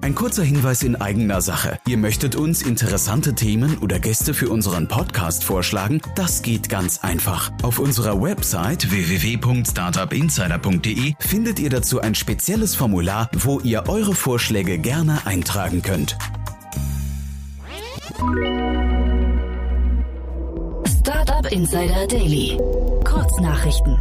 Ein 0.05 0.15
kurzer 0.15 0.43
Hinweis 0.43 0.83
in 0.83 0.97
eigener 0.97 1.41
Sache. 1.41 1.79
Ihr 1.89 1.97
möchtet 1.97 2.37
uns 2.37 2.61
interessante 2.61 3.35
Themen 3.35 3.79
oder 3.79 3.99
Gäste 3.99 4.35
für 4.35 4.51
unseren 4.51 4.87
Podcast 4.87 5.45
vorschlagen? 5.45 6.03
Das 6.15 6.43
geht 6.43 6.69
ganz 6.69 7.03
einfach. 7.03 7.51
Auf 7.63 7.79
unserer 7.79 8.21
Website 8.21 8.91
www.startupinsider.de 8.91 11.15
findet 11.19 11.59
ihr 11.59 11.71
dazu 11.71 12.03
ein 12.03 12.15
spezielles 12.15 12.75
Formular, 12.75 13.31
wo 13.33 13.61
ihr 13.61 13.89
eure 13.89 14.15
Vorschläge 14.15 14.77
gerne 14.77 15.25
eintragen 15.25 15.81
könnt. 15.81 16.19
Startup 21.01 21.51
Insider 21.51 22.07
Daily. 22.09 22.59
Kurznachrichten. 23.05 23.99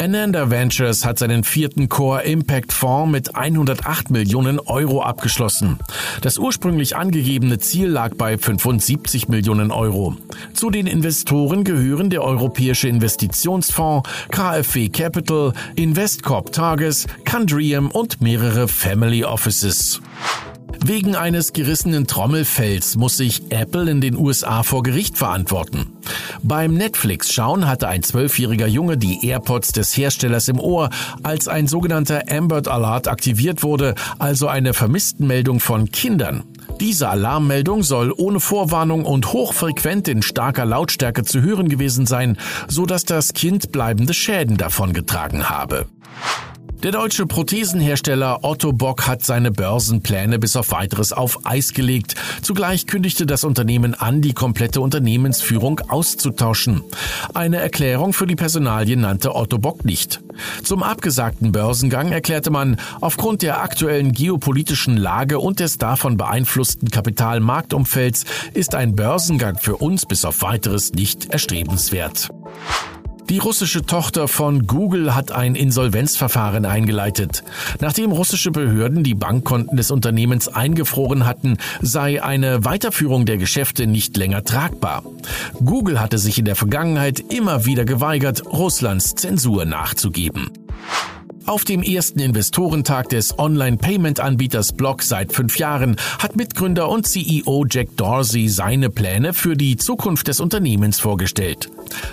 Ananda 0.00 0.48
Ventures 0.48 1.04
hat 1.04 1.18
seinen 1.18 1.44
vierten 1.44 1.90
Core 1.90 2.22
Impact 2.22 2.72
Fonds 2.72 3.12
mit 3.12 3.36
108 3.36 4.10
Millionen 4.10 4.58
Euro 4.58 5.02
abgeschlossen. 5.02 5.78
Das 6.22 6.38
ursprünglich 6.38 6.96
angegebene 6.96 7.58
Ziel 7.58 7.88
lag 7.88 8.14
bei 8.14 8.38
75 8.38 9.28
Millionen 9.28 9.70
Euro. 9.70 10.16
Zu 10.54 10.70
den 10.70 10.86
Investoren 10.86 11.64
gehören 11.64 12.08
der 12.08 12.22
Europäische 12.22 12.88
Investitionsfonds, 12.88 14.08
KfW 14.30 14.88
Capital, 14.88 15.52
Investcorp 15.76 16.50
Tages, 16.50 17.06
Candrium 17.26 17.90
und 17.90 18.22
mehrere 18.22 18.68
Family 18.68 19.24
Offices. 19.24 20.00
Wegen 20.84 21.14
eines 21.14 21.52
gerissenen 21.52 22.06
Trommelfells 22.06 22.96
muss 22.96 23.16
sich 23.16 23.50
Apple 23.50 23.90
in 23.90 24.00
den 24.00 24.16
USA 24.16 24.62
vor 24.62 24.82
Gericht 24.82 25.18
verantworten. 25.18 25.86
Beim 26.42 26.74
Netflix-Schauen 26.74 27.68
hatte 27.68 27.88
ein 27.88 28.02
zwölfjähriger 28.02 28.66
Junge 28.66 28.96
die 28.96 29.26
AirPods 29.26 29.72
des 29.72 29.96
Herstellers 29.96 30.48
im 30.48 30.58
Ohr, 30.58 30.90
als 31.22 31.48
ein 31.48 31.66
sogenannter 31.66 32.22
Amber 32.30 32.62
Alert 32.66 33.08
aktiviert 33.08 33.62
wurde, 33.62 33.94
also 34.18 34.48
eine 34.48 34.74
Vermisstenmeldung 34.74 35.60
von 35.60 35.90
Kindern. 35.90 36.44
Diese 36.80 37.08
Alarmmeldung 37.08 37.82
soll 37.82 38.12
ohne 38.16 38.40
Vorwarnung 38.40 39.04
und 39.04 39.32
hochfrequent 39.32 40.08
in 40.08 40.22
starker 40.22 40.64
Lautstärke 40.64 41.24
zu 41.24 41.42
hören 41.42 41.68
gewesen 41.68 42.06
sein, 42.06 42.38
so 42.68 42.86
dass 42.86 43.04
das 43.04 43.34
Kind 43.34 43.70
bleibende 43.70 44.14
Schäden 44.14 44.56
davongetragen 44.56 45.50
habe. 45.50 45.86
Der 46.82 46.92
deutsche 46.92 47.26
Prothesenhersteller 47.26 48.38
Otto 48.40 48.72
Bock 48.72 49.06
hat 49.06 49.22
seine 49.22 49.50
Börsenpläne 49.50 50.38
bis 50.38 50.56
auf 50.56 50.70
weiteres 50.70 51.12
auf 51.12 51.44
Eis 51.44 51.74
gelegt. 51.74 52.14
Zugleich 52.40 52.86
kündigte 52.86 53.26
das 53.26 53.44
Unternehmen 53.44 53.92
an, 53.92 54.22
die 54.22 54.32
komplette 54.32 54.80
Unternehmensführung 54.80 55.80
auszutauschen. 55.88 56.82
Eine 57.34 57.58
Erklärung 57.58 58.14
für 58.14 58.26
die 58.26 58.34
Personalien 58.34 59.02
nannte 59.02 59.34
Otto 59.34 59.58
Bock 59.58 59.84
nicht. 59.84 60.22
Zum 60.62 60.82
abgesagten 60.82 61.52
Börsengang 61.52 62.12
erklärte 62.12 62.50
man, 62.50 62.80
aufgrund 63.02 63.42
der 63.42 63.60
aktuellen 63.60 64.12
geopolitischen 64.12 64.96
Lage 64.96 65.38
und 65.38 65.60
des 65.60 65.76
davon 65.76 66.16
beeinflussten 66.16 66.90
Kapitalmarktumfelds 66.90 68.24
ist 68.54 68.74
ein 68.74 68.96
Börsengang 68.96 69.58
für 69.58 69.76
uns 69.76 70.06
bis 70.06 70.24
auf 70.24 70.40
weiteres 70.40 70.94
nicht 70.94 71.26
erstrebenswert. 71.26 72.30
Die 73.30 73.38
russische 73.38 73.86
Tochter 73.86 74.26
von 74.26 74.66
Google 74.66 75.14
hat 75.14 75.30
ein 75.30 75.54
Insolvenzverfahren 75.54 76.66
eingeleitet. 76.66 77.44
Nachdem 77.78 78.10
russische 78.10 78.50
Behörden 78.50 79.04
die 79.04 79.14
Bankkonten 79.14 79.76
des 79.76 79.92
Unternehmens 79.92 80.48
eingefroren 80.48 81.26
hatten, 81.26 81.56
sei 81.80 82.24
eine 82.24 82.64
Weiterführung 82.64 83.26
der 83.26 83.36
Geschäfte 83.36 83.86
nicht 83.86 84.16
länger 84.16 84.42
tragbar. 84.42 85.04
Google 85.64 86.00
hatte 86.00 86.18
sich 86.18 86.40
in 86.40 86.44
der 86.44 86.56
Vergangenheit 86.56 87.20
immer 87.20 87.66
wieder 87.66 87.84
geweigert, 87.84 88.42
Russlands 88.46 89.14
Zensur 89.14 89.64
nachzugeben. 89.64 90.50
Auf 91.50 91.64
dem 91.64 91.82
ersten 91.82 92.20
Investorentag 92.20 93.08
des 93.08 93.36
Online-Payment-Anbieters 93.36 94.72
Block 94.72 95.02
seit 95.02 95.32
fünf 95.32 95.58
Jahren 95.58 95.96
hat 96.20 96.36
Mitgründer 96.36 96.88
und 96.88 97.08
CEO 97.08 97.66
Jack 97.68 97.96
Dorsey 97.96 98.48
seine 98.48 98.88
Pläne 98.88 99.34
für 99.34 99.56
die 99.56 99.76
Zukunft 99.76 100.28
des 100.28 100.38
Unternehmens 100.38 101.00
vorgestellt. 101.00 101.68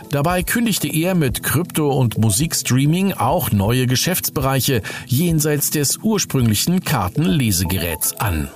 Dabei 0.10 0.42
kündigte 0.42 0.88
er 0.88 1.14
mit 1.14 1.44
Krypto- 1.44 1.92
und 1.92 2.18
Musikstreaming 2.18 3.14
auch 3.14 3.52
neue 3.52 3.86
Geschäftsbereiche 3.86 4.82
jenseits 5.06 5.70
des 5.70 5.98
ursprünglichen 5.98 6.84
Kartenlesegeräts 6.84 8.20
an. 8.20 8.50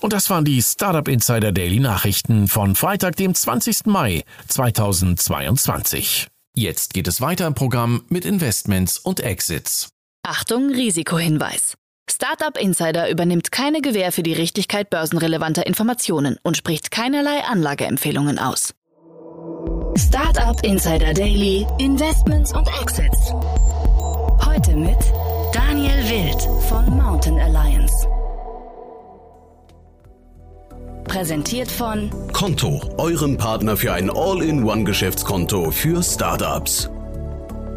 Und 0.00 0.12
das 0.12 0.28
waren 0.28 0.44
die 0.44 0.60
Startup 0.60 1.08
Insider 1.08 1.52
Daily 1.52 1.80
Nachrichten 1.80 2.48
von 2.48 2.74
Freitag, 2.74 3.16
dem 3.16 3.34
20. 3.34 3.86
Mai 3.86 4.24
2022. 4.48 6.26
Jetzt 6.58 6.94
geht 6.94 7.06
es 7.06 7.20
weiter 7.20 7.46
im 7.46 7.54
Programm 7.54 8.06
mit 8.08 8.24
Investments 8.24 8.98
und 8.98 9.20
Exits. 9.20 9.90
Achtung, 10.26 10.70
Risikohinweis. 10.70 11.74
Startup 12.10 12.56
Insider 12.56 13.10
übernimmt 13.10 13.52
keine 13.52 13.82
Gewähr 13.82 14.10
für 14.10 14.22
die 14.22 14.32
Richtigkeit 14.32 14.88
börsenrelevanter 14.88 15.66
Informationen 15.66 16.38
und 16.42 16.56
spricht 16.56 16.90
keinerlei 16.90 17.44
Anlageempfehlungen 17.44 18.38
aus. 18.38 18.72
Startup 19.98 20.58
Insider 20.64 21.12
Daily, 21.12 21.66
Investments 21.78 22.54
und 22.54 22.66
Exits. 22.80 23.32
Heute 24.46 24.76
mit 24.76 24.96
Daniel 25.52 26.08
Wild 26.08 26.40
von 26.70 26.88
Mountain 26.96 27.38
Alliance. 27.38 28.08
Präsentiert 31.08 31.70
von 31.70 32.10
Konto, 32.32 32.80
eurem 32.98 33.36
Partner 33.36 33.76
für 33.76 33.92
ein 33.92 34.10
All-in-One-Geschäftskonto 34.10 35.70
für 35.70 36.02
Startups. 36.02 36.90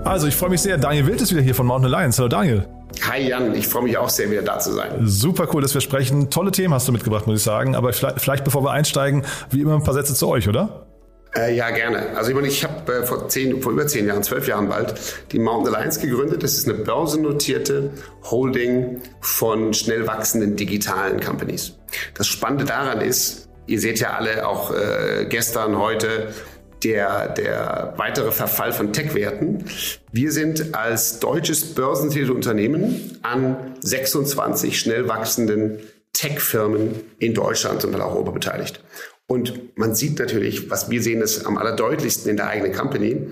Also, 0.04 0.28
ich 0.28 0.36
freue 0.36 0.50
mich 0.50 0.62
sehr. 0.62 0.78
Daniel 0.78 1.08
Wild 1.08 1.22
ist 1.22 1.32
wieder 1.32 1.42
hier 1.42 1.54
von 1.54 1.68
Mountain 1.68 1.94
Alliance. 1.94 2.18
Hallo 2.18 2.28
Daniel. 2.28 2.68
Hi 3.08 3.30
Jan, 3.30 3.54
ich 3.54 3.68
freue 3.68 3.84
mich 3.84 3.98
auch 3.98 4.10
sehr, 4.10 4.32
wieder 4.32 4.42
da 4.42 4.60
zu 4.60 4.74
sein. 4.74 4.92
Super 5.02 5.48
cool, 5.54 5.62
dass 5.62 5.74
wir 5.74 5.82
sprechen. 5.82 6.30
Tolle 6.30 6.52
Themen 6.52 6.74
hast 6.74 6.88
du 6.88 6.92
mitgebracht, 6.92 7.28
muss 7.28 7.38
ich 7.38 7.44
sagen. 7.44 7.76
Aber 7.76 7.94
vielleicht, 7.94 8.20
vielleicht 8.20 8.44
bevor 8.44 8.64
wir 8.64 8.72
einsteigen, 8.72 9.24
wie 9.52 9.62
immer 9.62 9.76
ein 9.76 9.84
paar 9.84 9.94
Sätze 9.94 10.16
zu 10.16 10.28
euch, 10.28 10.50
oder? 10.50 10.88
Äh, 11.36 11.56
ja, 11.56 11.70
gerne. 11.70 12.18
Also 12.18 12.32
ich 12.32 12.36
meine, 12.36 12.48
ich 12.48 12.64
habe 12.64 12.92
äh, 12.92 13.06
vor, 13.06 13.28
zehn, 13.30 13.62
vor 13.62 13.72
über 13.72 13.86
zehn 13.86 14.08
Jahren, 14.08 14.24
zwölf 14.24 14.48
Jahren 14.48 14.68
bald, 14.68 14.96
die 15.32 15.40
Mountain 15.40 15.76
Alliance 15.76 16.00
gegründet. 16.00 16.42
Das 16.42 16.54
ist 16.54 16.68
eine 16.68 16.78
börsennotierte 16.80 17.92
Holding 18.24 19.02
von 19.22 19.74
schnell 19.74 20.08
wachsenden 20.08 20.56
digitalen 20.56 21.20
Companies. 21.20 21.74
Das 22.16 22.28
Spannende 22.28 22.66
daran 22.66 23.02
ist, 23.02 23.48
ihr 23.68 23.80
seht 23.80 24.00
ja 24.00 24.14
alle 24.14 24.48
auch 24.48 24.74
äh, 24.74 25.28
gestern, 25.30 25.78
heute, 25.78 26.34
der, 26.84 27.30
der 27.30 27.94
weitere 27.98 28.32
Verfall 28.32 28.72
von 28.72 28.94
Tech-Werten. 28.94 29.66
Wir 30.12 30.32
sind 30.32 30.76
als 30.76 31.20
deutsches 31.20 31.76
börsennotiertes 31.76 32.34
Unternehmen 32.34 33.20
an 33.22 33.76
26 33.82 34.80
schnell 34.80 35.08
wachsenden 35.08 35.80
Tech-Firmen 36.14 36.96
in 37.20 37.34
Deutschland 37.34 37.86
und 37.86 37.96
auch 38.00 38.14
Europa 38.14 38.32
beteiligt. 38.32 38.82
Und 39.30 39.78
man 39.78 39.94
sieht 39.94 40.18
natürlich, 40.18 40.72
was 40.72 40.90
wir 40.90 41.04
sehen, 41.04 41.22
ist 41.22 41.46
am 41.46 41.60
allerdeutlichsten 41.60 42.32
in 42.32 42.38
der 42.38 42.48
eigenen 42.48 42.74
Company, 42.74 43.28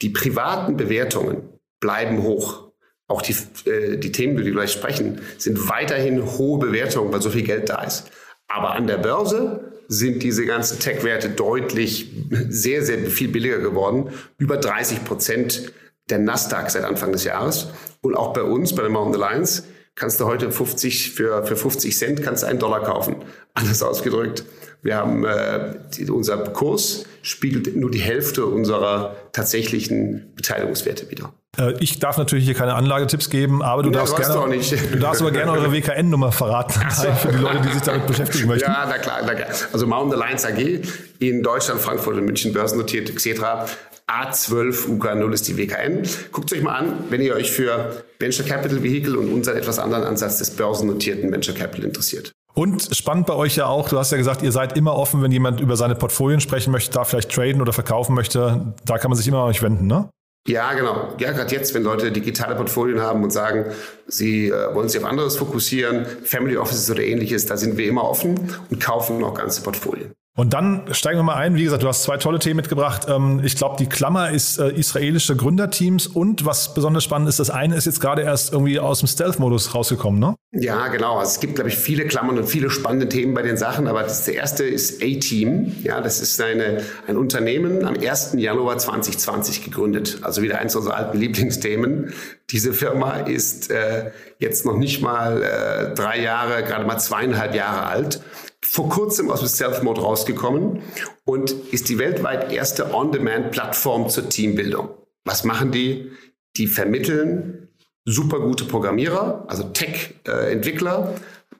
die 0.00 0.10
privaten 0.10 0.76
Bewertungen 0.76 1.42
bleiben 1.80 2.22
hoch. 2.22 2.70
auch 3.08 3.22
die, 3.22 3.34
äh, 3.68 3.96
die 3.96 4.12
Themen, 4.12 4.34
über 4.34 4.42
die 4.42 4.50
wir 4.50 4.52
gleich 4.52 4.70
sprechen, 4.70 5.20
sind 5.36 5.68
weiterhin 5.68 6.24
hohe 6.38 6.60
Bewertungen, 6.60 7.12
weil 7.12 7.20
so 7.20 7.30
viel 7.30 7.42
Geld 7.42 7.68
da 7.68 7.82
ist. 7.82 8.08
Aber 8.46 8.74
an 8.76 8.86
der 8.86 8.98
Börse 8.98 9.72
sind 9.88 10.22
diese 10.22 10.46
ganzen 10.46 10.78
Tech-Werte 10.78 11.30
deutlich 11.30 12.12
sehr, 12.48 12.84
sehr 12.84 12.98
viel 13.06 13.26
billiger 13.26 13.58
geworden. 13.58 14.10
Über 14.38 14.56
30 14.58 15.04
Prozent 15.04 15.72
der 16.08 16.20
Nasdaq 16.20 16.70
seit 16.70 16.84
Anfang 16.84 17.10
des 17.10 17.24
Jahres. 17.24 17.70
Und 18.00 18.14
auch 18.14 18.32
bei 18.32 18.44
uns, 18.44 18.76
bei 18.76 18.82
der 18.82 18.92
Mountain 18.92 19.20
Alliance, 19.20 19.64
kannst 20.00 20.18
du 20.18 20.24
heute 20.24 20.50
50 20.50 21.12
für, 21.12 21.44
für 21.44 21.56
50 21.56 21.96
Cent 21.96 22.22
kannst 22.22 22.42
du 22.42 22.46
einen 22.46 22.58
Dollar 22.58 22.80
kaufen. 22.80 23.16
Anders 23.52 23.82
ausgedrückt. 23.82 24.44
Wir 24.82 24.96
haben 24.96 25.26
äh, 25.26 25.74
die, 25.94 26.10
unser 26.10 26.38
Kurs 26.38 27.04
spiegelt 27.20 27.76
nur 27.76 27.90
die 27.90 28.00
Hälfte 28.00 28.46
unserer 28.46 29.14
tatsächlichen 29.32 30.32
Beteiligungswerte 30.34 31.10
wieder. 31.10 31.34
Äh, 31.58 31.74
ich 31.80 31.98
darf 31.98 32.16
natürlich 32.16 32.46
hier 32.46 32.54
keine 32.54 32.76
Anlagetipps 32.76 33.28
geben, 33.28 33.62
aber 33.62 33.82
du, 33.82 33.90
ja, 33.90 33.98
darfst, 33.98 34.16
gerne, 34.16 34.58
du 34.90 34.98
darfst 34.98 35.20
aber 35.20 35.32
gerne 35.32 35.52
eure 35.52 35.70
WKN-Nummer 35.72 36.32
verraten 36.32 36.80
so. 36.90 37.12
für 37.12 37.32
die 37.32 37.38
Leute, 37.38 37.60
die 37.60 37.72
sich 37.74 37.82
damit 37.82 38.06
beschäftigen 38.06 38.48
möchten. 38.48 38.70
Ja, 38.70 38.86
na 38.88 38.96
klar, 38.96 39.18
na 39.26 39.34
klar. 39.34 39.48
Also 39.70 39.86
Mountain 39.86 40.18
Alliance 40.18 40.48
AG 40.48 40.80
in 41.18 41.42
Deutschland, 41.42 41.78
Frankfurt 41.78 42.16
und 42.16 42.24
München 42.24 42.54
börsennotiert, 42.54 43.10
etc. 43.10 43.70
A12 44.10 44.98
UK0 44.98 45.32
ist 45.32 45.46
die 45.48 45.56
WKN. 45.56 46.02
Guckt 46.32 46.52
euch 46.52 46.62
mal 46.62 46.74
an, 46.74 47.04
wenn 47.10 47.20
ihr 47.20 47.34
euch 47.34 47.52
für 47.52 48.02
Venture 48.18 48.44
Capital 48.44 48.82
Vehicle 48.82 49.16
und 49.16 49.32
unseren 49.32 49.56
etwas 49.56 49.78
anderen 49.78 50.04
Ansatz 50.04 50.38
des 50.38 50.50
börsennotierten 50.50 51.30
Venture 51.30 51.54
Capital 51.54 51.84
interessiert. 51.84 52.32
Und 52.54 52.88
spannend 52.92 53.26
bei 53.26 53.34
euch 53.34 53.56
ja 53.56 53.66
auch, 53.66 53.88
du 53.88 53.98
hast 53.98 54.10
ja 54.10 54.18
gesagt, 54.18 54.42
ihr 54.42 54.50
seid 54.50 54.76
immer 54.76 54.96
offen, 54.96 55.22
wenn 55.22 55.30
jemand 55.30 55.60
über 55.60 55.76
seine 55.76 55.94
Portfolien 55.94 56.40
sprechen 56.40 56.72
möchte, 56.72 56.92
da 56.92 57.04
vielleicht 57.04 57.30
traden 57.30 57.62
oder 57.62 57.72
verkaufen 57.72 58.14
möchte, 58.14 58.74
da 58.84 58.98
kann 58.98 59.10
man 59.10 59.16
sich 59.16 59.28
immer 59.28 59.38
an 59.38 59.48
euch 59.48 59.62
wenden, 59.62 59.86
ne? 59.86 60.10
Ja, 60.48 60.72
genau. 60.72 61.14
Ja, 61.18 61.32
gerade 61.32 61.54
jetzt, 61.54 61.74
wenn 61.74 61.82
Leute 61.82 62.10
digitale 62.10 62.56
Portfolien 62.56 63.00
haben 63.00 63.22
und 63.22 63.30
sagen, 63.30 63.66
sie 64.06 64.48
äh, 64.48 64.74
wollen 64.74 64.88
sich 64.88 65.00
auf 65.00 65.08
anderes 65.08 65.36
fokussieren, 65.36 66.06
Family 66.24 66.56
Offices 66.56 66.90
oder 66.90 67.02
ähnliches, 67.02 67.46
da 67.46 67.56
sind 67.56 67.76
wir 67.76 67.86
immer 67.86 68.04
offen 68.04 68.50
und 68.70 68.80
kaufen 68.80 69.22
auch 69.22 69.34
ganze 69.34 69.62
Portfolien. 69.62 70.12
Und 70.40 70.54
dann 70.54 70.84
steigen 70.92 71.18
wir 71.18 71.22
mal 71.22 71.34
ein. 71.34 71.54
Wie 71.56 71.64
gesagt, 71.64 71.82
du 71.82 71.86
hast 71.86 72.02
zwei 72.02 72.16
tolle 72.16 72.38
Themen 72.38 72.56
mitgebracht. 72.56 73.04
Ähm, 73.10 73.42
ich 73.44 73.56
glaube, 73.56 73.76
die 73.78 73.84
Klammer 73.84 74.30
ist 74.30 74.58
äh, 74.58 74.70
israelische 74.70 75.36
Gründerteams 75.36 76.06
und 76.06 76.46
was 76.46 76.72
besonders 76.72 77.04
spannend 77.04 77.28
ist, 77.28 77.40
das 77.40 77.50
eine 77.50 77.76
ist 77.76 77.84
jetzt 77.84 78.00
gerade 78.00 78.22
erst 78.22 78.54
irgendwie 78.54 78.80
aus 78.80 79.00
dem 79.00 79.08
Stealth-Modus 79.08 79.74
rausgekommen, 79.74 80.18
ne? 80.18 80.36
Ja, 80.52 80.88
genau. 80.88 81.18
Also 81.18 81.32
es 81.32 81.40
gibt, 81.40 81.56
glaube 81.56 81.68
ich, 81.68 81.76
viele 81.76 82.06
Klammern 82.06 82.38
und 82.38 82.46
viele 82.46 82.70
spannende 82.70 83.06
Themen 83.06 83.34
bei 83.34 83.42
den 83.42 83.58
Sachen. 83.58 83.86
Aber 83.86 84.02
das 84.02 84.26
erste 84.28 84.64
ist 84.64 85.02
A-Team. 85.02 85.76
Ja, 85.82 86.00
das 86.00 86.22
ist 86.22 86.40
eine, 86.40 86.84
ein 87.06 87.18
Unternehmen 87.18 87.84
am 87.84 87.96
1. 87.96 88.32
Januar 88.38 88.78
2020 88.78 89.62
gegründet. 89.62 90.20
Also 90.22 90.40
wieder 90.40 90.58
eins 90.58 90.74
unserer 90.74 90.96
alten 90.96 91.18
Lieblingsthemen. 91.18 92.14
Diese 92.48 92.72
Firma 92.72 93.18
ist 93.18 93.70
äh, 93.70 94.10
jetzt 94.38 94.64
noch 94.64 94.78
nicht 94.78 95.02
mal 95.02 95.42
äh, 95.42 95.94
drei 95.94 96.18
Jahre, 96.22 96.62
gerade 96.62 96.86
mal 96.86 96.98
zweieinhalb 96.98 97.54
Jahre 97.54 97.84
alt 97.84 98.22
vor 98.72 98.88
kurzem 98.88 99.32
aus 99.32 99.40
dem 99.40 99.48
Stealth 99.48 99.82
Mode 99.82 100.00
rausgekommen 100.00 100.80
und 101.24 101.50
ist 101.50 101.88
die 101.88 101.98
weltweit 101.98 102.52
erste 102.52 102.94
On-Demand-Plattform 102.94 104.08
zur 104.08 104.28
Teambildung. 104.28 104.90
Was 105.24 105.42
machen 105.42 105.72
die? 105.72 106.12
Die 106.56 106.68
vermitteln 106.68 107.68
super 108.04 108.38
gute 108.38 108.64
Programmierer, 108.64 109.44
also 109.48 109.64
Tech-Entwickler, 109.64 111.16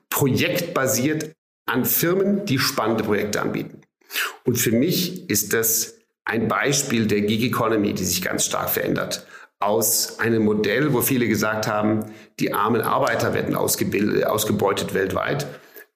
projektbasiert 0.09 1.35
an 1.65 1.83
Firmen, 1.83 2.45
die 2.45 2.59
spannende 2.59 3.03
Projekte 3.03 3.41
anbieten. 3.41 3.81
Und 4.45 4.55
für 4.55 4.71
mich 4.71 5.29
ist 5.29 5.51
das 5.51 5.95
ein 6.23 6.47
Beispiel 6.47 7.07
der 7.07 7.23
Gig 7.23 7.43
Economy, 7.43 7.93
die 7.93 8.05
sich 8.05 8.21
ganz 8.21 8.45
stark 8.45 8.69
verändert. 8.69 9.27
Aus 9.59 10.17
einem 10.19 10.45
Modell, 10.45 10.93
wo 10.93 11.01
viele 11.01 11.27
gesagt 11.27 11.67
haben, 11.67 12.05
die 12.39 12.53
armen 12.53 12.81
Arbeiter 12.81 13.33
werden 13.33 13.53
ausgebeutet 13.53 14.93
weltweit, 14.93 15.45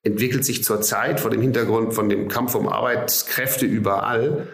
entwickelt 0.06 0.46
sich 0.46 0.64
zurzeit 0.64 1.20
vor 1.20 1.32
dem 1.32 1.42
Hintergrund 1.42 1.94
von 1.94 2.08
dem 2.08 2.30
Kampf 2.30 2.56
um 2.56 2.70
Arbeitskräfte 2.70 3.66
überall, 3.66 4.48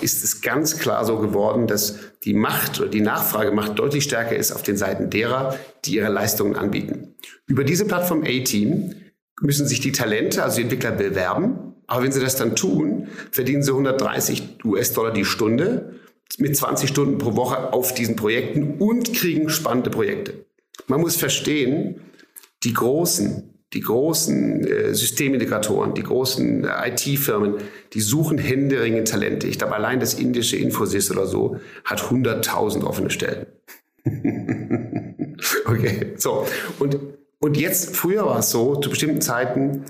ist 0.00 0.24
es 0.24 0.40
ganz 0.40 0.78
klar 0.78 1.04
so 1.04 1.18
geworden, 1.18 1.68
dass 1.68 1.96
die 2.24 2.34
Macht 2.34 2.80
oder 2.80 2.88
die 2.88 3.00
Nachfragemacht 3.00 3.78
deutlich 3.78 4.02
stärker 4.02 4.34
ist 4.34 4.50
auf 4.50 4.62
den 4.62 4.76
Seiten 4.76 5.10
derer, 5.10 5.56
die 5.84 5.94
ihre 5.94 6.08
Leistungen 6.08 6.56
anbieten. 6.56 7.14
Über 7.46 7.62
diese 7.62 7.84
Plattform 7.84 8.24
A-Team 8.24 8.94
müssen 9.40 9.68
sich 9.68 9.80
die 9.80 9.92
Talente, 9.92 10.42
also 10.42 10.56
die 10.56 10.62
Entwickler, 10.64 10.90
bewerben. 10.90 11.74
Aber 11.86 12.02
wenn 12.02 12.10
sie 12.10 12.20
das 12.20 12.34
dann 12.34 12.56
tun, 12.56 13.06
verdienen 13.30 13.62
sie 13.62 13.70
130 13.70 14.58
US-Dollar 14.64 15.12
die 15.12 15.24
Stunde 15.24 15.94
mit 16.38 16.56
20 16.56 16.90
Stunden 16.90 17.18
pro 17.18 17.36
Woche 17.36 17.72
auf 17.72 17.94
diesen 17.94 18.16
Projekten 18.16 18.78
und 18.78 19.14
kriegen 19.14 19.48
spannende 19.50 19.90
Projekte. 19.90 20.46
Man 20.88 21.00
muss 21.00 21.14
verstehen, 21.14 22.00
die 22.64 22.72
Großen, 22.72 23.55
die 23.72 23.80
großen 23.80 24.66
äh, 24.66 24.94
Systemintegratoren, 24.94 25.94
die 25.94 26.02
großen 26.02 26.64
äh, 26.64 26.90
IT-Firmen, 26.90 27.56
die 27.92 28.00
suchen 28.00 28.38
händeringend 28.38 29.08
Talente. 29.08 29.48
Ich 29.48 29.58
glaube, 29.58 29.74
allein 29.74 30.00
das 30.00 30.14
indische 30.14 30.56
Infosys 30.56 31.10
oder 31.10 31.26
so 31.26 31.58
hat 31.84 32.00
100.000 32.00 32.84
offene 32.84 33.10
Stellen. 33.10 33.46
okay, 35.66 36.14
so. 36.16 36.46
Und, 36.78 36.98
und 37.40 37.56
jetzt, 37.56 37.96
früher 37.96 38.24
war 38.26 38.38
es 38.38 38.50
so, 38.50 38.76
zu 38.76 38.88
bestimmten 38.88 39.20
Zeiten 39.20 39.84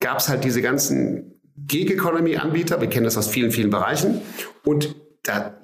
gab 0.00 0.18
es 0.18 0.28
halt 0.28 0.44
diese 0.44 0.62
ganzen 0.62 1.32
Gig-Economy-Anbieter, 1.66 2.80
wir 2.80 2.88
kennen 2.88 3.04
das 3.04 3.16
aus 3.16 3.28
vielen, 3.28 3.50
vielen 3.50 3.70
Bereichen. 3.70 4.20
Und 4.64 4.94
da, 5.22 5.58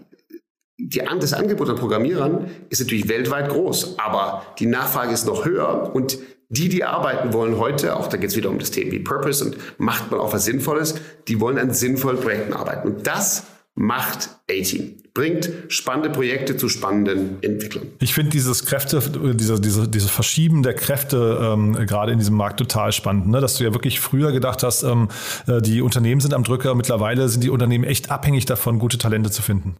die, 0.78 1.02
das 1.20 1.32
Angebot 1.32 1.68
an 1.68 1.76
Programmierern 1.76 2.50
ist 2.70 2.80
natürlich 2.80 3.08
weltweit 3.08 3.50
groß, 3.50 3.98
aber 3.98 4.46
die 4.58 4.66
Nachfrage 4.66 5.12
ist 5.12 5.26
noch 5.26 5.44
höher 5.44 5.94
und 5.94 6.18
die, 6.52 6.68
die 6.68 6.84
arbeiten 6.84 7.32
wollen 7.32 7.56
heute, 7.56 7.96
auch 7.96 8.08
da 8.08 8.18
geht 8.18 8.28
es 8.28 8.36
wieder 8.36 8.50
um 8.50 8.58
das 8.58 8.70
Thema 8.70 8.92
wie 8.92 8.98
Purpose 8.98 9.42
und 9.42 9.56
macht 9.78 10.10
man 10.10 10.20
auch 10.20 10.34
was 10.34 10.44
Sinnvolles, 10.44 10.96
die 11.26 11.40
wollen 11.40 11.58
an 11.58 11.72
sinnvollen 11.72 12.20
Projekten 12.20 12.52
arbeiten. 12.52 12.88
Und 12.88 13.06
das 13.06 13.44
macht 13.74 14.28
A-Team. 14.50 14.98
Bringt 15.14 15.50
spannende 15.68 16.10
Projekte 16.10 16.58
zu 16.58 16.68
spannenden 16.68 17.42
Entwicklern. 17.42 17.88
Ich 18.00 18.12
finde 18.12 18.30
dieses 18.30 18.66
Kräfte, 18.66 19.02
diese, 19.34 19.60
diese, 19.60 19.88
dieses 19.88 20.10
Verschieben 20.10 20.62
der 20.62 20.74
Kräfte 20.74 21.38
ähm, 21.40 21.72
gerade 21.86 22.12
in 22.12 22.18
diesem 22.18 22.34
Markt 22.34 22.58
total 22.58 22.92
spannend, 22.92 23.28
ne? 23.28 23.40
dass 23.40 23.56
du 23.56 23.64
ja 23.64 23.72
wirklich 23.72 24.00
früher 24.00 24.32
gedacht 24.32 24.62
hast, 24.62 24.82
ähm, 24.82 25.08
äh, 25.46 25.62
die 25.62 25.80
Unternehmen 25.80 26.20
sind 26.20 26.34
am 26.34 26.44
Drücker, 26.44 26.74
mittlerweile 26.74 27.30
sind 27.30 27.44
die 27.44 27.50
Unternehmen 27.50 27.84
echt 27.84 28.10
abhängig 28.10 28.44
davon, 28.44 28.78
gute 28.78 28.98
Talente 28.98 29.30
zu 29.30 29.40
finden. 29.40 29.76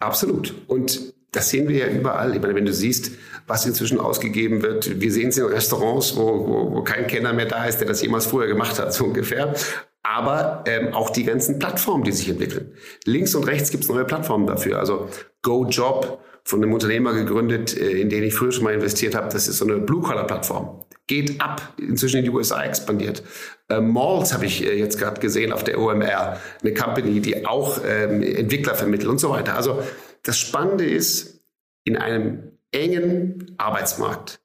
Absolut. 0.00 0.52
Und 0.66 1.12
das 1.32 1.48
sehen 1.48 1.68
wir 1.68 1.78
ja 1.78 1.92
überall. 1.92 2.34
Ich 2.34 2.42
meine, 2.42 2.54
wenn 2.54 2.66
du 2.66 2.72
siehst, 2.72 3.12
was 3.46 3.66
inzwischen 3.66 3.98
ausgegeben 3.98 4.62
wird, 4.62 5.00
wir 5.00 5.10
sehen 5.10 5.30
es 5.30 5.38
in 5.38 5.46
Restaurants, 5.46 6.16
wo, 6.16 6.46
wo, 6.46 6.74
wo 6.76 6.82
kein 6.82 7.06
Kenner 7.06 7.32
mehr 7.32 7.46
da 7.46 7.64
ist, 7.64 7.78
der 7.78 7.88
das 7.88 8.02
jemals 8.02 8.26
früher 8.26 8.46
gemacht 8.46 8.78
hat, 8.78 8.92
so 8.94 9.04
ungefähr. 9.04 9.54
Aber 10.02 10.64
ähm, 10.66 10.92
auch 10.92 11.10
die 11.10 11.24
ganzen 11.24 11.58
Plattformen, 11.58 12.04
die 12.04 12.12
sich 12.12 12.28
entwickeln. 12.28 12.74
Links 13.06 13.34
und 13.34 13.44
rechts 13.44 13.70
gibt 13.70 13.84
es 13.84 13.88
neue 13.88 14.04
Plattformen 14.04 14.46
dafür. 14.46 14.78
Also 14.78 15.08
GoJob 15.42 16.20
von 16.44 16.62
einem 16.62 16.72
Unternehmer 16.72 17.12
gegründet, 17.14 17.76
äh, 17.76 18.00
in 18.00 18.10
den 18.10 18.22
ich 18.24 18.34
früher 18.34 18.52
schon 18.52 18.64
mal 18.64 18.74
investiert 18.74 19.14
habe. 19.14 19.28
Das 19.32 19.48
ist 19.48 19.58
so 19.58 19.64
eine 19.64 19.78
Blue-Collar-Plattform. 19.78 20.84
Geht 21.06 21.40
ab, 21.40 21.74
inzwischen 21.78 22.18
in 22.18 22.24
die 22.24 22.30
USA 22.30 22.62
expandiert. 22.64 23.22
Äh, 23.68 23.80
Malls 23.80 24.34
habe 24.34 24.46
ich 24.46 24.66
äh, 24.66 24.76
jetzt 24.76 24.98
gerade 24.98 25.20
gesehen 25.20 25.52
auf 25.52 25.64
der 25.64 25.80
OMR, 25.80 26.38
eine 26.62 26.74
Company, 26.74 27.20
die 27.20 27.46
auch 27.46 27.80
ähm, 27.86 28.22
Entwickler 28.22 28.74
vermittelt 28.74 29.08
und 29.08 29.18
so 29.18 29.30
weiter. 29.30 29.56
Also 29.56 29.82
das 30.22 30.38
Spannende 30.38 30.84
ist, 30.84 31.40
in 31.84 31.96
einem 31.96 32.52
engen 32.70 33.54
Arbeitsmarkt 33.58 34.40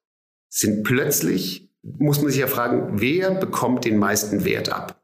sind 0.50 0.84
plötzlich, 0.84 1.70
muss 1.82 2.22
man 2.22 2.32
sich 2.32 2.40
ja 2.40 2.48
fragen, 2.48 3.00
wer 3.00 3.32
bekommt 3.32 3.86
den 3.86 3.98
meisten 3.98 4.44
Wert 4.44 4.70
ab? 4.70 5.04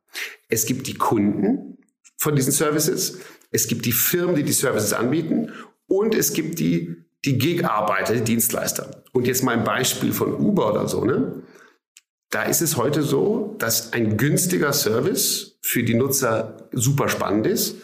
Es 0.49 0.65
gibt 0.65 0.87
die 0.87 0.95
Kunden 0.95 1.77
von 2.17 2.35
diesen 2.35 2.51
Services, 2.51 3.19
es 3.51 3.67
gibt 3.67 3.85
die 3.85 3.91
Firmen, 3.91 4.35
die 4.35 4.43
die 4.43 4.53
Services 4.53 4.93
anbieten 4.93 5.51
und 5.87 6.15
es 6.15 6.33
gibt 6.33 6.59
die, 6.59 6.95
die 7.23 7.37
Gig-Arbeiter, 7.37 8.15
die 8.15 8.23
Dienstleister. 8.23 9.03
Und 9.11 9.27
jetzt 9.27 9.43
mal 9.43 9.55
ein 9.55 9.63
Beispiel 9.63 10.11
von 10.11 10.33
Uber 10.33 10.71
oder 10.71 10.87
so, 10.87 11.05
ne? 11.05 11.43
Da 12.31 12.43
ist 12.43 12.61
es 12.61 12.77
heute 12.77 13.03
so, 13.03 13.55
dass 13.59 13.93
ein 13.93 14.17
günstiger 14.17 14.73
Service 14.73 15.59
für 15.61 15.83
die 15.83 15.93
Nutzer 15.93 16.67
super 16.71 17.07
spannend 17.07 17.45
ist, 17.45 17.75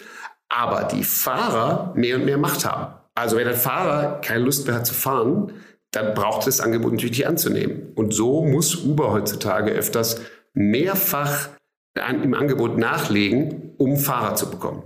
aber 0.60 0.84
die 0.84 1.06
Fahrer 1.06 1.94
mehr 1.96 2.18
und 2.18 2.26
mehr 2.26 2.38
Macht 2.38 2.66
haben. 2.66 2.94
Also 3.16 3.38
wenn 3.38 3.48
ein 3.48 3.56
Fahrer 3.56 4.20
keine 4.20 4.44
Lust 4.44 4.68
mehr 4.68 4.76
hat 4.76 4.86
zu 4.86 4.94
fahren, 4.94 5.54
dann 5.92 6.14
braucht 6.14 6.48
das 6.48 6.60
Angebot 6.60 6.92
natürlich 6.92 7.18
nicht 7.18 7.28
anzunehmen. 7.28 7.94
Und 7.96 8.14
so 8.14 8.44
muss 8.44 8.76
Uber 8.84 9.14
heutzutage 9.14 9.72
öfters 9.72 10.20
mehrfach 10.54 11.48
im 11.96 12.34
Angebot 12.34 12.78
nachlegen, 12.78 13.74
um 13.78 13.96
Fahrer 13.96 14.36
zu 14.36 14.52
bekommen. 14.52 14.84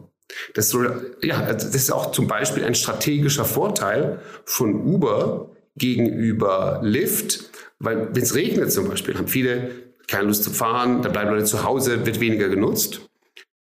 Das, 0.54 0.70
so, 0.70 0.84
ja, 1.24 1.40
also 1.40 1.66
das 1.66 1.76
ist 1.76 1.92
auch 1.92 2.12
zum 2.12 2.28
Beispiel 2.28 2.64
ein 2.64 2.76
strategischer 2.76 3.46
Vorteil 3.46 4.20
von 4.46 4.76
Uber 4.86 5.50
gegenüber 5.76 6.82
Lyft, 6.84 7.50
weil 7.80 8.10
wenn 8.14 8.24
es 8.24 8.36
regnet 8.36 8.72
zum 8.72 8.88
Beispiel, 8.88 9.18
haben 9.18 9.28
viele 9.28 9.72
keine 10.08 10.28
Lust 10.28 10.44
zu 10.44 10.52
fahren, 10.52 11.02
dann 11.02 11.12
bleiben 11.12 11.32
Leute 11.32 11.46
zu 11.46 11.64
Hause, 11.64 12.06
wird 12.06 12.20
weniger 12.20 12.48
genutzt. 12.48 13.02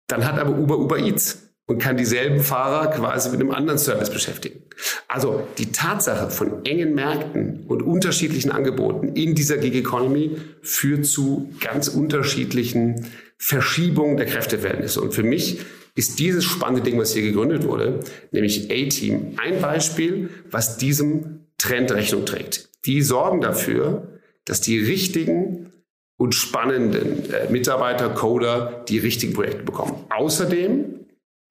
Dann 0.07 0.25
hat 0.25 0.37
aber 0.37 0.55
Uber 0.55 0.77
Uber 0.77 0.99
Eats 0.99 1.42
und 1.65 1.79
kann 1.79 1.95
dieselben 1.97 2.41
Fahrer 2.41 2.91
quasi 2.91 3.29
mit 3.29 3.39
einem 3.39 3.51
anderen 3.51 3.79
Service 3.79 4.09
beschäftigen. 4.09 4.63
Also 5.07 5.47
die 5.57 5.71
Tatsache 5.71 6.29
von 6.29 6.65
engen 6.65 6.93
Märkten 6.93 7.65
und 7.67 7.81
unterschiedlichen 7.81 8.51
Angeboten 8.51 9.09
in 9.09 9.35
dieser 9.35 9.57
Gig 9.57 9.75
Economy 9.75 10.37
führt 10.61 11.05
zu 11.05 11.49
ganz 11.61 11.87
unterschiedlichen 11.87 13.07
Verschiebungen 13.37 14.17
der 14.17 14.25
Kräfteverhältnisse. 14.25 15.01
Und 15.01 15.13
für 15.13 15.23
mich 15.23 15.59
ist 15.95 16.19
dieses 16.19 16.43
spannende 16.43 16.81
Ding, 16.81 16.99
was 16.99 17.13
hier 17.13 17.21
gegründet 17.21 17.63
wurde, 17.65 17.99
nämlich 18.31 18.71
A-Team, 18.71 19.35
ein 19.37 19.61
Beispiel, 19.61 20.29
was 20.49 20.77
diesem 20.77 21.45
Trend 21.57 21.91
Rechnung 21.91 22.25
trägt. 22.25 22.69
Die 22.85 23.01
sorgen 23.01 23.41
dafür, 23.41 24.19
dass 24.45 24.59
die 24.59 24.79
richtigen 24.79 25.71
und 26.17 26.35
spannenden 26.35 27.31
äh, 27.31 27.49
Mitarbeiter, 27.51 28.09
Coder, 28.09 28.83
die 28.87 28.97
richtigen 28.97 29.33
Projekte 29.33 29.63
bekommen. 29.63 29.95
Außerdem 30.09 31.02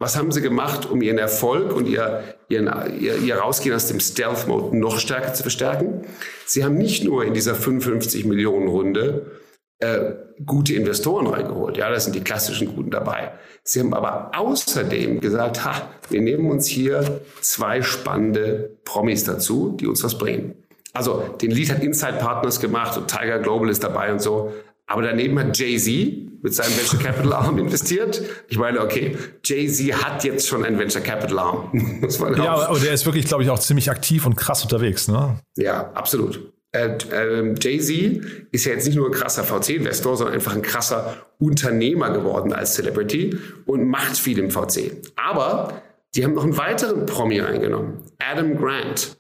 was 0.03 0.17
haben 0.17 0.33
sie 0.33 0.43
gemacht, 0.43 0.91
um 0.91 1.01
ihren 1.01 1.19
Erfolg 1.19 1.75
und 1.75 1.89
ihr, 1.89 2.25
ihren, 2.49 2.69
ihr, 3.01 3.17
ihr 3.19 3.37
Rausgehen 3.37 3.75
aus 3.75 3.87
dem 3.87 4.01
Stealth-Mode 4.01 4.77
noch 4.77 4.99
stärker 4.99 5.33
zu 5.33 5.43
verstärken? 5.43 6.03
Sie 6.45 6.65
haben 6.65 6.77
nicht 6.77 7.05
nur 7.05 7.25
in 7.25 7.35
dieser 7.35 7.55
55 7.55 8.25
Millionen 8.27 8.69
Runde 8.69 9.41
äh, 9.79 10.13
gute 10.45 10.75
Investoren 10.75 11.27
reingeholt. 11.27 11.77
Ja, 11.77 11.89
da 11.89 11.99
sind 12.01 12.17
die 12.17 12.21
klassischen 12.21 12.75
Guten 12.75 12.91
dabei. 12.91 13.33
Sie 13.63 13.81
haben 13.81 13.95
aber 13.95 14.33
außerdem 14.37 15.21
gesagt, 15.21 15.65
ha, 15.65 15.89
wir 16.11 16.21
nehmen 16.21 16.51
uns 16.51 16.67
hier 16.67 17.21
zwei 17.41 17.81
spannende 17.83 18.77
Promis 18.85 19.25
dazu, 19.25 19.77
die 19.79 19.87
uns 19.87 20.03
was 20.03 20.19
bringen. 20.19 20.55
Also 20.93 21.23
den 21.41 21.53
Lead 21.53 21.71
hat 21.71 21.83
Inside 21.83 22.19
Partners 22.19 22.61
gemacht 22.61 22.99
und 22.99 23.09
Tiger 23.09 23.39
Global 23.39 23.69
ist 23.69 23.83
dabei 23.85 24.13
und 24.13 24.21
so. 24.21 24.53
Aber 24.87 25.03
daneben 25.03 25.39
hat 25.39 25.57
Jay-Z 25.57 26.32
mit 26.43 26.55
seinem 26.55 26.77
Venture 26.77 26.99
Capital 26.99 27.33
Arm 27.33 27.59
investiert. 27.59 28.21
Ich 28.49 28.59
meine, 28.59 28.81
okay, 28.81 29.17
Jay-Z 29.45 30.05
hat 30.05 30.25
jetzt 30.25 30.49
schon 30.49 30.65
einen 30.65 30.79
Venture 30.79 31.01
Capital 31.01 31.39
Arm. 31.39 31.69
Muss 32.01 32.19
man 32.19 32.37
ja, 32.37 32.55
aber 32.55 32.79
der 32.79 32.93
ist 32.93 33.07
wirklich, 33.07 33.27
glaube 33.27 33.45
ich, 33.45 33.51
auch 33.51 33.61
ziemlich 33.61 33.91
aktiv 33.91 34.27
und 34.27 34.37
krass 34.37 34.63
unterwegs. 34.63 35.09
Ne? 35.09 35.39
Ja, 35.57 35.93
absolut. 35.95 36.53
Äh, 36.73 36.97
äh, 37.11 37.55
Jay-Z 37.61 38.49
ist 38.51 38.65
ja 38.65 38.73
jetzt 38.73 38.87
nicht 38.87 38.97
nur 38.97 39.07
ein 39.07 39.13
krasser 39.13 39.45
VC-Investor, 39.45 40.17
sondern 40.17 40.35
einfach 40.35 40.55
ein 40.55 40.63
krasser 40.63 41.17
Unternehmer 41.39 42.11
geworden 42.11 42.53
als 42.53 42.75
Celebrity 42.75 43.39
und 43.67 43.89
macht 43.89 44.17
viel 44.17 44.39
im 44.39 44.51
VC. 44.51 44.93
Aber 45.17 45.83
die 46.15 46.25
haben 46.25 46.35
noch 46.35 46.45
einen 46.45 46.57
weiteren 46.57 47.07
Promi 47.07 47.41
reingenommen, 47.41 47.99
Adam 48.19 48.57
Grant. 48.57 49.17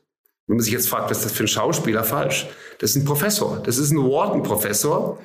Wenn 0.46 0.56
man 0.56 0.64
sich 0.64 0.72
jetzt 0.72 0.88
fragt, 0.88 1.10
was 1.10 1.18
ist 1.18 1.26
das 1.26 1.32
für 1.32 1.44
ein 1.44 1.48
Schauspieler 1.48 2.04
falsch? 2.04 2.48
Das 2.78 2.90
ist 2.90 2.96
ein 2.96 3.04
Professor. 3.04 3.62
Das 3.64 3.78
ist 3.78 3.92
ein 3.92 3.98
Wharton-Professor, 3.98 5.18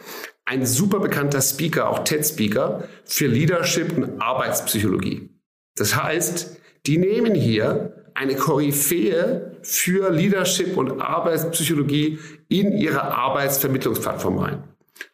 ein 0.48 0.66
super 0.66 1.00
bekannter 1.00 1.42
Speaker, 1.42 1.90
auch 1.90 2.00
TED-Speaker, 2.00 2.88
für 3.04 3.28
Leadership 3.28 3.96
und 3.98 4.22
Arbeitspsychologie. 4.22 5.30
Das 5.76 6.02
heißt, 6.02 6.58
die 6.86 6.98
nehmen 6.98 7.36
hier 7.36 8.06
eine 8.14 8.36
Koryphäe 8.36 9.58
für 9.62 10.10
Leadership 10.10 10.78
und 10.78 11.02
Arbeitspsychologie 11.02 12.20
in 12.48 12.72
ihre 12.72 13.04
Arbeitsvermittlungsplattform 13.04 14.38
rein. 14.40 14.64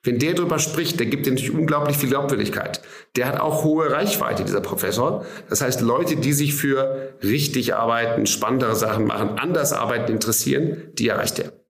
Wenn 0.03 0.19
der 0.19 0.35
darüber 0.35 0.59
spricht, 0.59 0.99
der 0.99 1.07
gibt 1.07 1.25
dir 1.25 1.31
natürlich 1.31 1.53
unglaublich 1.53 1.97
viel 1.97 2.09
Glaubwürdigkeit. 2.09 2.81
Der 3.15 3.27
hat 3.27 3.39
auch 3.39 3.63
hohe 3.63 3.91
Reichweite, 3.91 4.45
dieser 4.45 4.61
Professor. 4.61 5.25
Das 5.49 5.61
heißt, 5.61 5.81
Leute, 5.81 6.15
die 6.15 6.31
sich 6.31 6.53
für 6.53 7.17
richtig 7.23 7.73
arbeiten, 7.73 8.27
spannendere 8.27 8.75
Sachen 8.75 9.05
machen, 9.05 9.39
anders 9.39 9.73
arbeiten 9.73 10.11
interessieren, 10.11 10.77
die 10.93 11.07
erreicht 11.07 11.39
er. 11.39 11.62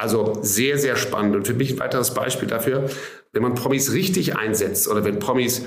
Also 0.00 0.38
sehr, 0.42 0.78
sehr 0.78 0.96
spannend. 0.96 1.36
Und 1.36 1.46
für 1.46 1.54
mich 1.54 1.72
ein 1.72 1.78
weiteres 1.78 2.14
Beispiel 2.14 2.48
dafür, 2.48 2.88
wenn 3.32 3.42
man 3.42 3.54
Promis 3.54 3.92
richtig 3.92 4.36
einsetzt 4.36 4.88
oder 4.88 5.04
wenn 5.04 5.18
Promis 5.18 5.66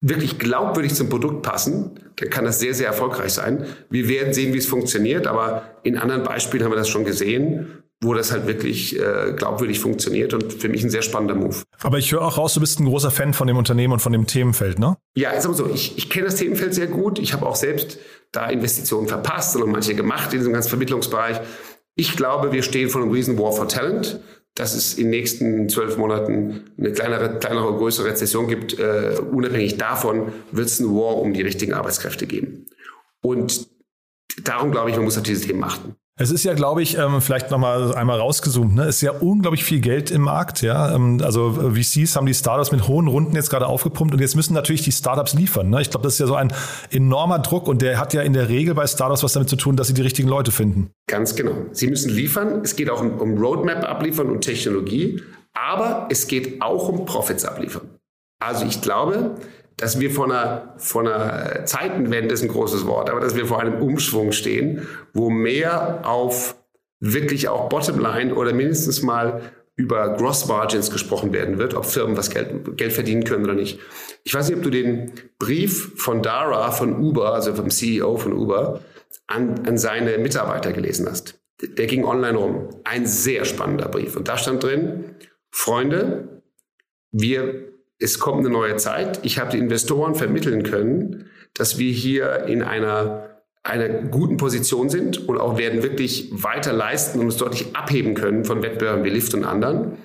wirklich 0.00 0.38
glaubwürdig 0.38 0.94
zum 0.94 1.08
Produkt 1.08 1.42
passen, 1.42 1.98
dann 2.16 2.30
kann 2.30 2.44
das 2.44 2.60
sehr, 2.60 2.74
sehr 2.74 2.86
erfolgreich 2.86 3.32
sein. 3.32 3.66
Wir 3.90 4.08
werden 4.08 4.32
sehen, 4.32 4.52
wie 4.54 4.58
es 4.58 4.66
funktioniert, 4.66 5.26
aber 5.26 5.62
in 5.82 5.98
anderen 5.98 6.22
Beispielen 6.22 6.64
haben 6.64 6.72
wir 6.72 6.76
das 6.76 6.88
schon 6.88 7.04
gesehen 7.04 7.82
wo 8.00 8.14
das 8.14 8.30
halt 8.30 8.46
wirklich 8.46 8.98
äh, 8.98 9.32
glaubwürdig 9.34 9.80
funktioniert 9.80 10.32
und 10.32 10.52
für 10.52 10.68
mich 10.68 10.84
ein 10.84 10.90
sehr 10.90 11.02
spannender 11.02 11.34
Move. 11.34 11.56
Aber 11.80 11.98
ich 11.98 12.12
höre 12.12 12.22
auch 12.22 12.38
raus, 12.38 12.54
du 12.54 12.60
bist 12.60 12.78
ein 12.78 12.86
großer 12.86 13.10
Fan 13.10 13.34
von 13.34 13.48
dem 13.48 13.56
Unternehmen 13.56 13.92
und 13.92 13.98
von 14.00 14.12
dem 14.12 14.26
Themenfeld, 14.26 14.78
ne? 14.78 14.96
Ja, 15.16 15.30
ist 15.30 15.46
aber 15.46 15.54
so. 15.54 15.68
Ich, 15.68 15.98
ich 15.98 16.08
kenne 16.08 16.26
das 16.26 16.36
Themenfeld 16.36 16.74
sehr 16.74 16.86
gut. 16.86 17.18
Ich 17.18 17.32
habe 17.32 17.44
auch 17.46 17.56
selbst 17.56 17.98
da 18.30 18.48
Investitionen 18.48 19.08
verpasst 19.08 19.56
und 19.56 19.70
manche 19.70 19.94
gemacht 19.94 20.32
in 20.32 20.38
diesem 20.38 20.52
ganzen 20.52 20.68
Vermittlungsbereich. 20.68 21.40
Ich 21.98 22.16
glaube, 22.16 22.52
wir 22.52 22.62
stehen 22.62 22.90
vor 22.90 23.02
einem 23.02 23.10
riesen 23.10 23.36
War 23.40 23.50
for 23.50 23.66
Talent, 23.66 24.20
dass 24.54 24.76
es 24.76 24.94
in 24.94 25.06
den 25.06 25.10
nächsten 25.10 25.68
zwölf 25.68 25.96
Monaten 25.96 26.70
eine 26.78 26.92
kleinere, 26.92 27.40
kleinere, 27.40 27.76
größere 27.76 28.06
Rezession 28.06 28.46
gibt. 28.46 28.78
Äh, 28.78 29.16
unabhängig 29.32 29.78
davon 29.78 30.32
wird 30.52 30.68
es 30.68 30.78
ein 30.78 30.86
War 30.94 31.16
um 31.16 31.34
die 31.34 31.42
richtigen 31.42 31.74
Arbeitskräfte 31.74 32.28
geben. 32.28 32.66
Und 33.20 33.66
darum 34.44 34.70
glaube 34.70 34.90
ich, 34.90 34.96
man 34.96 35.06
muss 35.06 35.16
auf 35.16 35.24
diese 35.24 35.44
Themen 35.44 35.64
achten. 35.64 35.96
Es 36.20 36.32
ist 36.32 36.42
ja, 36.42 36.54
glaube 36.54 36.82
ich, 36.82 36.98
ähm, 36.98 37.20
vielleicht 37.20 37.52
nochmal 37.52 37.94
einmal 37.94 38.18
rausgezoomt, 38.18 38.74
ne? 38.74 38.82
es 38.82 38.96
ist 38.96 39.02
ja 39.02 39.12
unglaublich 39.12 39.62
viel 39.62 39.78
Geld 39.78 40.10
im 40.10 40.22
Markt. 40.22 40.62
Ja? 40.62 40.92
Ähm, 40.92 41.20
also 41.22 41.52
VCs 41.72 42.16
haben 42.16 42.26
die 42.26 42.34
Startups 42.34 42.72
mit 42.72 42.88
hohen 42.88 43.06
Runden 43.06 43.36
jetzt 43.36 43.50
gerade 43.50 43.68
aufgepumpt 43.68 44.12
und 44.12 44.20
jetzt 44.20 44.34
müssen 44.34 44.52
natürlich 44.52 44.82
die 44.82 44.90
Startups 44.90 45.34
liefern. 45.34 45.70
Ne? 45.70 45.80
Ich 45.80 45.90
glaube, 45.90 46.02
das 46.02 46.14
ist 46.14 46.18
ja 46.18 46.26
so 46.26 46.34
ein 46.34 46.52
enormer 46.90 47.38
Druck 47.38 47.68
und 47.68 47.82
der 47.82 48.00
hat 48.00 48.14
ja 48.14 48.22
in 48.22 48.32
der 48.32 48.48
Regel 48.48 48.74
bei 48.74 48.88
Startups 48.88 49.22
was 49.22 49.32
damit 49.32 49.48
zu 49.48 49.54
tun, 49.54 49.76
dass 49.76 49.86
sie 49.86 49.94
die 49.94 50.02
richtigen 50.02 50.28
Leute 50.28 50.50
finden. 50.50 50.90
Ganz 51.08 51.36
genau. 51.36 51.52
Sie 51.70 51.86
müssen 51.86 52.10
liefern. 52.10 52.62
Es 52.64 52.74
geht 52.74 52.90
auch 52.90 53.00
um, 53.00 53.18
um 53.20 53.38
Roadmap 53.38 53.88
abliefern 53.88 54.28
und 54.28 54.40
Technologie, 54.40 55.22
aber 55.54 56.08
es 56.10 56.26
geht 56.26 56.60
auch 56.60 56.88
um 56.88 57.06
Profits 57.06 57.44
abliefern. 57.44 57.90
Also 58.40 58.66
ich 58.66 58.80
glaube, 58.80 59.36
dass 59.78 60.00
wir 60.00 60.10
vor 60.10 60.26
einer, 60.26 60.74
vor 60.76 61.02
einer 61.02 61.64
Zeitenwende 61.64 62.34
ist 62.34 62.42
ein 62.42 62.48
großes 62.48 62.84
Wort, 62.86 63.08
aber 63.08 63.20
dass 63.20 63.36
wir 63.36 63.46
vor 63.46 63.60
einem 63.60 63.80
Umschwung 63.80 64.32
stehen, 64.32 64.86
wo 65.14 65.30
mehr 65.30 66.00
auf 66.04 66.56
wirklich 67.00 67.48
auch 67.48 67.68
Bottomline 67.68 68.34
oder 68.34 68.52
mindestens 68.52 69.02
mal 69.02 69.52
über 69.76 70.16
Gross 70.16 70.48
Margins 70.48 70.90
gesprochen 70.90 71.32
werden 71.32 71.58
wird, 71.58 71.74
ob 71.74 71.86
Firmen 71.86 72.16
was 72.16 72.30
Geld, 72.30 72.76
Geld 72.76 72.92
verdienen 72.92 73.22
können 73.22 73.44
oder 73.44 73.54
nicht. 73.54 73.78
Ich 74.24 74.34
weiß 74.34 74.48
nicht, 74.48 74.58
ob 74.58 74.64
du 74.64 74.70
den 74.70 75.12
Brief 75.38 75.92
von 75.96 76.22
Dara 76.22 76.72
von 76.72 76.98
Uber, 77.00 77.32
also 77.32 77.54
vom 77.54 77.70
CEO 77.70 78.16
von 78.16 78.32
Uber, 78.32 78.80
an, 79.28 79.64
an 79.64 79.78
seine 79.78 80.18
Mitarbeiter 80.18 80.72
gelesen 80.72 81.06
hast. 81.08 81.40
Der 81.62 81.86
ging 81.86 82.04
online 82.04 82.36
rum. 82.36 82.68
Ein 82.82 83.06
sehr 83.06 83.44
spannender 83.44 83.88
Brief. 83.88 84.16
Und 84.16 84.26
da 84.26 84.36
stand 84.36 84.64
drin, 84.64 85.14
Freunde, 85.52 86.42
wir 87.12 87.67
es 87.98 88.18
kommt 88.18 88.40
eine 88.40 88.50
neue 88.50 88.76
Zeit. 88.76 89.20
Ich 89.24 89.38
habe 89.38 89.50
die 89.50 89.58
Investoren 89.58 90.14
vermitteln 90.14 90.62
können, 90.62 91.30
dass 91.54 91.78
wir 91.78 91.92
hier 91.92 92.44
in 92.44 92.62
einer, 92.62 93.40
einer 93.62 93.88
guten 93.88 94.36
Position 94.36 94.88
sind 94.88 95.28
und 95.28 95.38
auch 95.38 95.58
werden 95.58 95.82
wirklich 95.82 96.30
weiter 96.32 96.72
leisten 96.72 97.18
und 97.18 97.26
uns 97.26 97.36
deutlich 97.36 97.74
abheben 97.74 98.14
können 98.14 98.44
von 98.44 98.62
Wettbewerbern 98.62 99.04
wie 99.04 99.10
Lyft 99.10 99.34
und 99.34 99.44
anderen. 99.44 99.98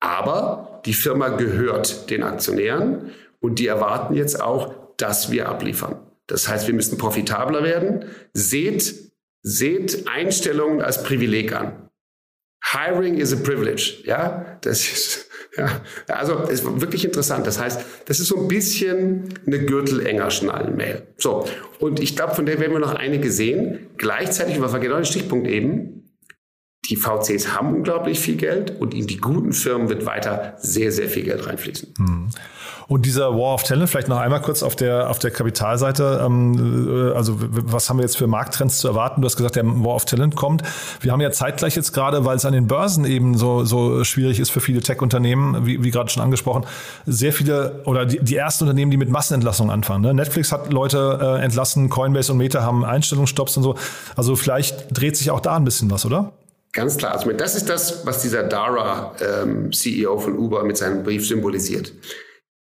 Aber 0.00 0.82
die 0.84 0.92
Firma 0.92 1.28
gehört 1.28 2.10
den 2.10 2.22
Aktionären 2.22 3.12
und 3.40 3.58
die 3.58 3.66
erwarten 3.66 4.14
jetzt 4.14 4.40
auch, 4.40 4.74
dass 4.96 5.30
wir 5.30 5.48
abliefern. 5.48 6.00
Das 6.26 6.48
heißt, 6.48 6.66
wir 6.66 6.74
müssen 6.74 6.98
profitabler 6.98 7.62
werden. 7.62 8.06
Seht, 8.32 9.12
seht 9.42 10.08
Einstellungen 10.08 10.82
als 10.82 11.02
Privileg 11.04 11.52
an. 11.54 11.88
Hiring 12.72 13.18
is 13.18 13.32
a 13.32 13.36
privilege. 13.36 14.02
Ja, 14.04 14.58
das 14.62 14.80
ist, 14.80 15.25
ja, 15.56 15.80
also 16.08 16.42
es 16.44 16.60
ist 16.60 16.80
wirklich 16.80 17.04
interessant. 17.04 17.46
Das 17.46 17.60
heißt, 17.60 17.80
das 18.06 18.20
ist 18.20 18.28
so 18.28 18.36
ein 18.36 18.48
bisschen 18.48 19.34
eine 19.46 19.64
Gürtelenger 19.64 20.30
Schnallen-Mail. 20.30 21.02
So, 21.16 21.46
und 21.78 22.00
ich 22.00 22.16
glaube, 22.16 22.34
von 22.34 22.46
der 22.46 22.60
werden 22.60 22.72
wir 22.72 22.80
noch 22.80 22.94
einige 22.94 23.30
sehen. 23.30 23.88
Gleichzeitig, 23.96 24.60
was 24.60 24.72
war 24.72 24.80
genau 24.80 24.96
der 24.96 25.04
Stichpunkt 25.04 25.46
eben, 25.48 26.05
die 26.88 26.96
VCs 26.96 27.56
haben 27.56 27.74
unglaublich 27.74 28.18
viel 28.18 28.36
Geld 28.36 28.80
und 28.80 28.94
in 28.94 29.06
die 29.06 29.18
guten 29.18 29.52
Firmen 29.52 29.88
wird 29.88 30.06
weiter 30.06 30.54
sehr, 30.58 30.92
sehr 30.92 31.08
viel 31.08 31.24
Geld 31.24 31.46
reinfließen. 31.46 31.94
Hm. 31.98 32.28
Und 32.88 33.04
dieser 33.04 33.34
War 33.34 33.54
of 33.54 33.64
Talent, 33.64 33.90
vielleicht 33.90 34.06
noch 34.06 34.18
einmal 34.18 34.40
kurz 34.40 34.62
auf 34.62 34.76
der, 34.76 35.10
auf 35.10 35.18
der 35.18 35.32
Kapitalseite. 35.32 36.22
Ähm, 36.24 37.10
äh, 37.12 37.16
also 37.16 37.36
was 37.38 37.90
haben 37.90 37.98
wir 37.98 38.04
jetzt 38.04 38.16
für 38.16 38.28
Markttrends 38.28 38.78
zu 38.78 38.86
erwarten? 38.86 39.20
Du 39.20 39.26
hast 39.26 39.36
gesagt, 39.36 39.56
der 39.56 39.64
War 39.66 39.96
of 39.96 40.04
Talent 40.04 40.36
kommt. 40.36 40.62
Wir 41.00 41.10
haben 41.10 41.20
ja 41.20 41.32
zeitgleich 41.32 41.74
jetzt 41.74 41.92
gerade, 41.92 42.24
weil 42.24 42.36
es 42.36 42.44
an 42.44 42.52
den 42.52 42.68
Börsen 42.68 43.04
eben 43.04 43.36
so, 43.36 43.64
so 43.64 44.04
schwierig 44.04 44.38
ist 44.38 44.50
für 44.50 44.60
viele 44.60 44.80
Tech-Unternehmen, 44.80 45.66
wie, 45.66 45.82
wie 45.82 45.90
gerade 45.90 46.10
schon 46.10 46.22
angesprochen, 46.22 46.64
sehr 47.06 47.32
viele 47.32 47.82
oder 47.86 48.06
die, 48.06 48.20
die 48.20 48.36
ersten 48.36 48.64
Unternehmen, 48.64 48.92
die 48.92 48.96
mit 48.96 49.08
Massenentlassungen 49.08 49.72
anfangen. 49.72 50.02
Ne? 50.02 50.14
Netflix 50.14 50.52
hat 50.52 50.72
Leute 50.72 51.18
äh, 51.20 51.44
entlassen, 51.44 51.90
Coinbase 51.90 52.30
und 52.30 52.38
Meta 52.38 52.62
haben 52.62 52.84
Einstellungsstopps 52.84 53.56
und 53.56 53.64
so. 53.64 53.74
Also 54.14 54.36
vielleicht 54.36 54.96
dreht 54.96 55.16
sich 55.16 55.32
auch 55.32 55.40
da 55.40 55.56
ein 55.56 55.64
bisschen 55.64 55.90
was, 55.90 56.06
oder? 56.06 56.32
Ganz 56.76 56.98
klar. 56.98 57.14
Also 57.14 57.32
das 57.32 57.54
ist 57.54 57.70
das, 57.70 58.04
was 58.04 58.20
dieser 58.20 58.42
Dara, 58.42 59.16
ähm, 59.20 59.72
CEO 59.72 60.18
von 60.18 60.36
Uber, 60.38 60.62
mit 60.62 60.76
seinem 60.76 61.04
Brief 61.04 61.26
symbolisiert. 61.26 61.90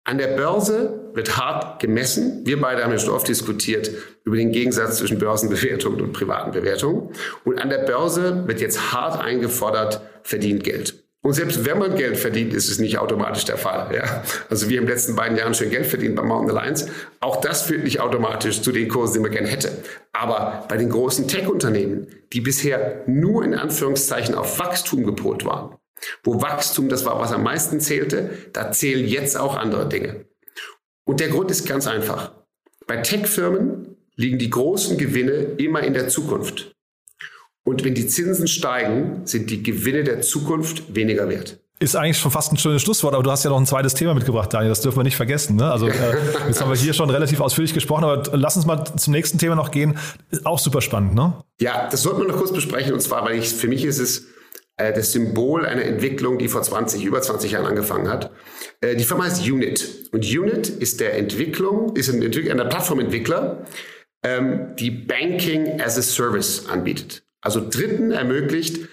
An 0.03 0.17
der 0.17 0.35
Börse 0.35 1.11
wird 1.13 1.37
hart 1.37 1.79
gemessen. 1.79 2.45
Wir 2.45 2.59
beide 2.59 2.83
haben 2.83 2.91
ja 2.91 2.99
schon 2.99 3.13
oft 3.13 3.29
diskutiert 3.29 3.89
über 4.25 4.35
den 4.35 4.51
Gegensatz 4.51 4.97
zwischen 4.97 5.17
Börsenbewertung 5.17 5.95
und 5.95 6.11
privaten 6.11 6.51
Bewertungen. 6.51 7.13
Und 7.45 7.57
an 7.61 7.69
der 7.69 7.85
Börse 7.85 8.45
wird 8.47 8.59
jetzt 8.59 8.91
hart 8.91 9.17
eingefordert, 9.23 10.01
verdient 10.23 10.65
Geld. 10.65 11.00
Und 11.23 11.33
selbst 11.33 11.65
wenn 11.65 11.77
man 11.77 11.95
Geld 11.95 12.17
verdient, 12.17 12.51
ist 12.53 12.69
es 12.69 12.79
nicht 12.79 12.97
automatisch 12.97 13.45
der 13.45 13.57
Fall. 13.57 13.93
Ja? 13.95 14.23
Also 14.49 14.69
wir 14.69 14.77
haben 14.77 14.83
in 14.83 14.87
den 14.87 14.95
letzten 14.95 15.15
beiden 15.15 15.37
Jahren 15.37 15.53
schon 15.53 15.69
Geld 15.69 15.85
verdient 15.85 16.15
bei 16.15 16.23
Mountain 16.23 16.57
Alliance. 16.57 16.89
Auch 17.19 17.39
das 17.39 17.63
führt 17.63 17.83
nicht 17.83 17.99
automatisch 17.99 18.61
zu 18.61 18.71
den 18.71 18.89
Kursen, 18.89 19.15
die 19.15 19.19
man 19.19 19.31
gerne 19.31 19.47
hätte. 19.47 19.71
Aber 20.13 20.65
bei 20.67 20.77
den 20.77 20.89
großen 20.89 21.27
Tech-Unternehmen, 21.27 22.07
die 22.33 22.41
bisher 22.41 23.03
nur 23.05 23.43
in 23.43 23.53
Anführungszeichen 23.53 24.33
auf 24.33 24.57
Wachstum 24.57 25.05
gepolt 25.05 25.45
waren, 25.45 25.77
wo 26.23 26.41
Wachstum 26.41 26.89
das 26.89 27.05
war, 27.05 27.19
was 27.19 27.31
am 27.31 27.43
meisten 27.43 27.79
zählte, 27.79 28.31
da 28.53 28.71
zählen 28.71 29.05
jetzt 29.05 29.37
auch 29.37 29.55
andere 29.55 29.87
Dinge. 29.87 30.25
Und 31.05 31.19
der 31.19 31.29
Grund 31.29 31.51
ist 31.51 31.67
ganz 31.67 31.85
einfach. 31.85 32.33
Bei 32.87 32.97
Tech-Firmen 32.97 33.95
liegen 34.15 34.39
die 34.39 34.49
großen 34.49 34.97
Gewinne 34.97 35.55
immer 35.57 35.83
in 35.83 35.93
der 35.93 36.07
Zukunft. 36.07 36.75
Und 37.63 37.83
wenn 37.83 37.93
die 37.93 38.07
Zinsen 38.07 38.47
steigen, 38.47 39.21
sind 39.25 39.49
die 39.49 39.61
Gewinne 39.61 40.03
der 40.03 40.21
Zukunft 40.21 40.95
weniger 40.95 41.29
wert. 41.29 41.59
Ist 41.79 41.95
eigentlich 41.95 42.19
schon 42.19 42.29
fast 42.29 42.51
ein 42.53 42.57
schönes 42.57 42.83
Schlusswort, 42.83 43.15
aber 43.15 43.23
du 43.23 43.31
hast 43.31 43.43
ja 43.43 43.49
noch 43.49 43.59
ein 43.59 43.65
zweites 43.65 43.95
Thema 43.95 44.13
mitgebracht, 44.13 44.53
Daniel. 44.53 44.69
Das 44.69 44.81
dürfen 44.81 44.99
wir 44.99 45.03
nicht 45.03 45.15
vergessen. 45.15 45.55
Ne? 45.55 45.71
Also 45.71 45.87
äh, 45.87 45.93
jetzt 46.47 46.61
haben 46.61 46.69
wir 46.69 46.77
hier 46.77 46.93
schon 46.93 47.09
relativ 47.09 47.39
ausführlich 47.39 47.73
gesprochen, 47.73 48.03
aber 48.03 48.37
lass 48.37 48.55
uns 48.55 48.67
mal 48.67 48.83
zum 48.83 49.13
nächsten 49.13 49.39
Thema 49.39 49.55
noch 49.55 49.71
gehen. 49.71 49.97
Auch 50.43 50.59
super 50.59 50.81
spannend, 50.81 51.15
ne? 51.15 51.33
Ja, 51.59 51.87
das 51.89 52.03
sollten 52.03 52.21
wir 52.21 52.27
noch 52.27 52.37
kurz 52.37 52.53
besprechen. 52.53 52.93
Und 52.93 53.01
zwar, 53.01 53.25
weil 53.25 53.39
ich, 53.39 53.49
für 53.49 53.67
mich 53.67 53.83
ist 53.83 53.97
es 53.97 54.27
äh, 54.77 54.93
das 54.93 55.11
Symbol 55.11 55.65
einer 55.65 55.83
Entwicklung, 55.83 56.37
die 56.37 56.49
vor 56.49 56.61
20, 56.61 57.03
über 57.03 57.21
20 57.21 57.51
Jahren 57.51 57.65
angefangen 57.65 58.09
hat. 58.09 58.31
Äh, 58.81 58.95
die 58.95 59.03
Firma 59.03 59.25
heißt 59.25 59.41
Unit. 59.49 60.09
Und 60.11 60.23
Unit 60.23 60.69
ist 60.69 60.99
der 60.99 61.17
Entwicklung, 61.17 61.95
ist 61.95 62.09
ein, 62.09 62.21
Entwickler, 62.21 62.61
ein 62.63 62.69
Plattformentwickler, 62.69 63.65
ähm, 64.23 64.75
die 64.77 64.91
Banking 64.91 65.81
as 65.81 65.97
a 65.97 66.01
Service 66.01 66.67
anbietet. 66.67 67.23
Also 67.41 67.67
Dritten 67.67 68.11
ermöglicht, 68.11 68.87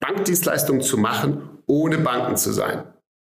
Bankdienstleistungen 0.00 0.82
zu 0.82 0.98
machen, 0.98 1.58
ohne 1.66 1.98
Banken 1.98 2.36
zu 2.36 2.52
sein. 2.52 2.84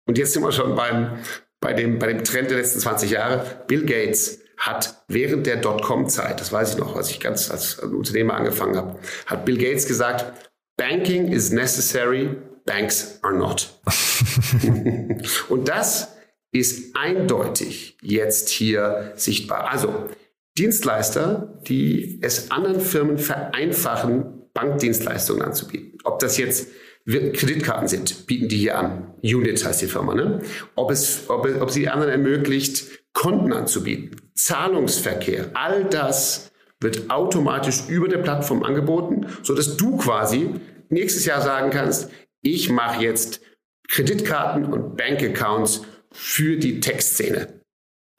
Und 0.07 0.19
jetzt 0.19 0.33
sind 0.33 0.43
wir 0.43 0.53
schon 0.53 0.75
beim, 0.75 1.19
bei, 1.61 1.73
dem, 1.73 1.99
bei 1.99 2.09
dem 2.09 2.25
Trend 2.25 2.51
der 2.51 2.59
letzten 2.59 2.81
20 2.81 3.11
Jahre. 3.11 3.65
Bill 3.67 3.85
Gates 3.85 4.41
hat 4.57 5.05
während 5.09 5.47
der 5.47 5.57
Dotcom-Zeit, 5.57 6.41
das 6.41 6.53
weiß 6.53 6.75
ich 6.75 6.79
noch, 6.79 6.97
als 6.97 7.11
ich 7.11 7.21
ganz 7.21 7.51
als 7.51 7.79
Unternehmer 7.79 8.35
angefangen 8.35 8.77
habe, 8.77 8.99
hat 9.27 9.45
Bill 9.45 9.59
Gates 9.59 9.87
gesagt, 9.87 10.33
Banking 10.77 11.29
is 11.29 11.53
necessary, 11.53 12.37
banks 12.65 13.19
are 13.23 13.35
not. 13.35 13.81
Und 15.49 15.69
das 15.69 16.17
ist 16.51 16.97
eindeutig 16.97 17.99
jetzt 18.01 18.49
hier 18.49 19.13
sichtbar. 19.17 19.71
Also 19.71 20.09
Dienstleister, 20.57 21.59
die 21.67 22.21
es 22.23 22.51
anderen 22.51 22.81
Firmen 22.81 23.19
vereinfachen, 23.19 24.34
Bankdienstleistungen 24.55 25.43
anzubieten. 25.43 25.99
Ob 26.05 26.19
das 26.21 26.39
jetzt 26.39 26.69
Kreditkarten 27.07 27.87
sind, 27.87 28.27
bieten 28.27 28.49
die 28.49 28.57
hier 28.57 28.79
an. 28.79 29.15
Unit 29.23 29.63
heißt 29.65 29.83
die 29.83 29.87
Firma. 29.87 30.15
Ne? 30.15 30.41
Ob, 30.75 30.91
es, 30.91 31.25
ob, 31.29 31.47
ob 31.61 31.71
sie 31.71 31.89
anderen 31.89 32.13
ermöglicht, 32.13 32.87
Konten 33.13 33.53
anzubieten, 33.53 34.17
Zahlungsverkehr, 34.35 35.51
all 35.55 35.85
das 35.85 36.51
wird 36.81 37.11
automatisch 37.11 37.89
über 37.89 38.09
der 38.09 38.19
Plattform 38.19 38.63
angeboten, 38.63 39.27
so 39.43 39.55
dass 39.55 39.77
du 39.77 39.97
quasi 39.97 40.51
nächstes 40.89 41.25
Jahr 41.25 41.41
sagen 41.41 41.71
kannst, 41.71 42.11
ich 42.43 42.71
mache 42.71 43.03
jetzt 43.03 43.41
Kreditkarten 43.89 44.65
und 44.65 44.97
Bankaccounts 44.97 45.83
für 46.11 46.57
die 46.57 46.81
Tech-Szene. 46.81 47.61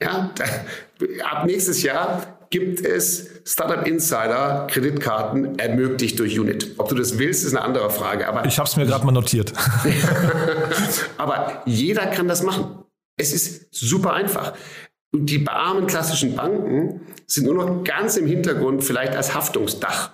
Ja, 0.02 0.34
ab 1.24 1.46
nächstes 1.46 1.82
Jahr 1.82 2.46
gibt 2.50 2.80
es 2.84 3.35
Startup 3.48 3.86
Insider 3.86 4.66
Kreditkarten 4.68 5.56
ermöglicht 5.56 6.18
durch 6.18 6.38
Unit. 6.38 6.74
Ob 6.78 6.88
du 6.88 6.96
das 6.96 7.16
willst, 7.16 7.44
ist 7.44 7.54
eine 7.54 7.64
andere 7.64 7.90
Frage. 7.90 8.26
Aber 8.26 8.44
ich 8.44 8.58
habe 8.58 8.68
es 8.68 8.76
mir 8.76 8.86
gerade 8.86 9.06
mal 9.06 9.12
notiert. 9.12 9.52
aber 11.16 11.62
jeder 11.64 12.08
kann 12.08 12.26
das 12.26 12.42
machen. 12.42 12.82
Es 13.16 13.32
ist 13.32 13.72
super 13.72 14.14
einfach. 14.14 14.54
Und 15.12 15.26
die 15.26 15.46
armen 15.46 15.86
klassischen 15.86 16.34
Banken 16.34 17.02
sind 17.28 17.46
nur 17.46 17.54
noch 17.54 17.84
ganz 17.84 18.16
im 18.16 18.26
Hintergrund, 18.26 18.82
vielleicht 18.82 19.14
als 19.14 19.32
Haftungsdach. 19.36 20.10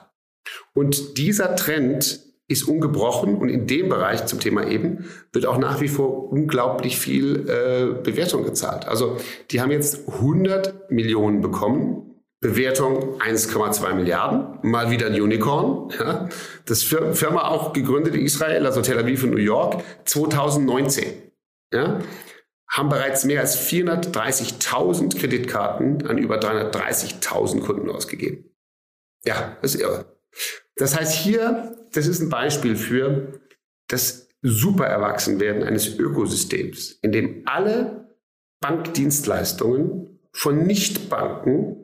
Und 0.74 1.16
dieser 1.16 1.56
Trend 1.56 2.20
ist 2.48 2.64
ungebrochen 2.64 3.36
und 3.36 3.48
in 3.48 3.66
dem 3.66 3.88
Bereich 3.88 4.26
zum 4.26 4.40
Thema 4.40 4.66
eben 4.66 5.06
wird 5.32 5.46
auch 5.46 5.56
nach 5.56 5.80
wie 5.80 5.88
vor 5.88 6.30
unglaublich 6.30 6.98
viel 6.98 7.48
äh, 7.48 8.02
Bewertung 8.02 8.44
gezahlt. 8.44 8.86
Also 8.86 9.16
die 9.50 9.62
haben 9.62 9.70
jetzt 9.70 10.06
100 10.06 10.90
Millionen 10.90 11.40
bekommen 11.40 12.11
Bewertung 12.42 13.20
1,2 13.20 13.94
Milliarden, 13.94 14.58
mal 14.68 14.90
wieder 14.90 15.06
ein 15.06 15.14
Unicorn. 15.14 15.90
Ja. 15.96 16.28
Das 16.66 16.82
Firma 16.82 17.48
auch 17.48 17.72
gegründet 17.72 18.16
in 18.16 18.22
Israel, 18.22 18.66
also 18.66 18.82
Tel 18.82 18.98
Aviv 18.98 19.22
und 19.22 19.30
New 19.30 19.36
York, 19.36 19.84
2019. 20.04 21.04
Ja. 21.72 22.00
Haben 22.68 22.88
bereits 22.88 23.24
mehr 23.24 23.40
als 23.40 23.56
430.000 23.70 25.18
Kreditkarten 25.18 26.04
an 26.06 26.18
über 26.18 26.40
330.000 26.40 27.60
Kunden 27.60 27.88
ausgegeben. 27.88 28.50
Ja, 29.24 29.56
das 29.62 29.76
ist 29.76 29.80
irre. 29.80 30.18
Das 30.74 30.98
heißt 30.98 31.14
hier, 31.14 31.76
das 31.92 32.08
ist 32.08 32.20
ein 32.20 32.28
Beispiel 32.28 32.74
für 32.74 33.40
das 33.86 34.28
super 34.40 34.86
Erwachsenwerden 34.86 35.62
eines 35.62 35.96
Ökosystems, 35.96 36.98
in 37.02 37.12
dem 37.12 37.42
alle 37.44 38.16
Bankdienstleistungen 38.60 40.18
von 40.32 40.66
Nichtbanken 40.66 41.81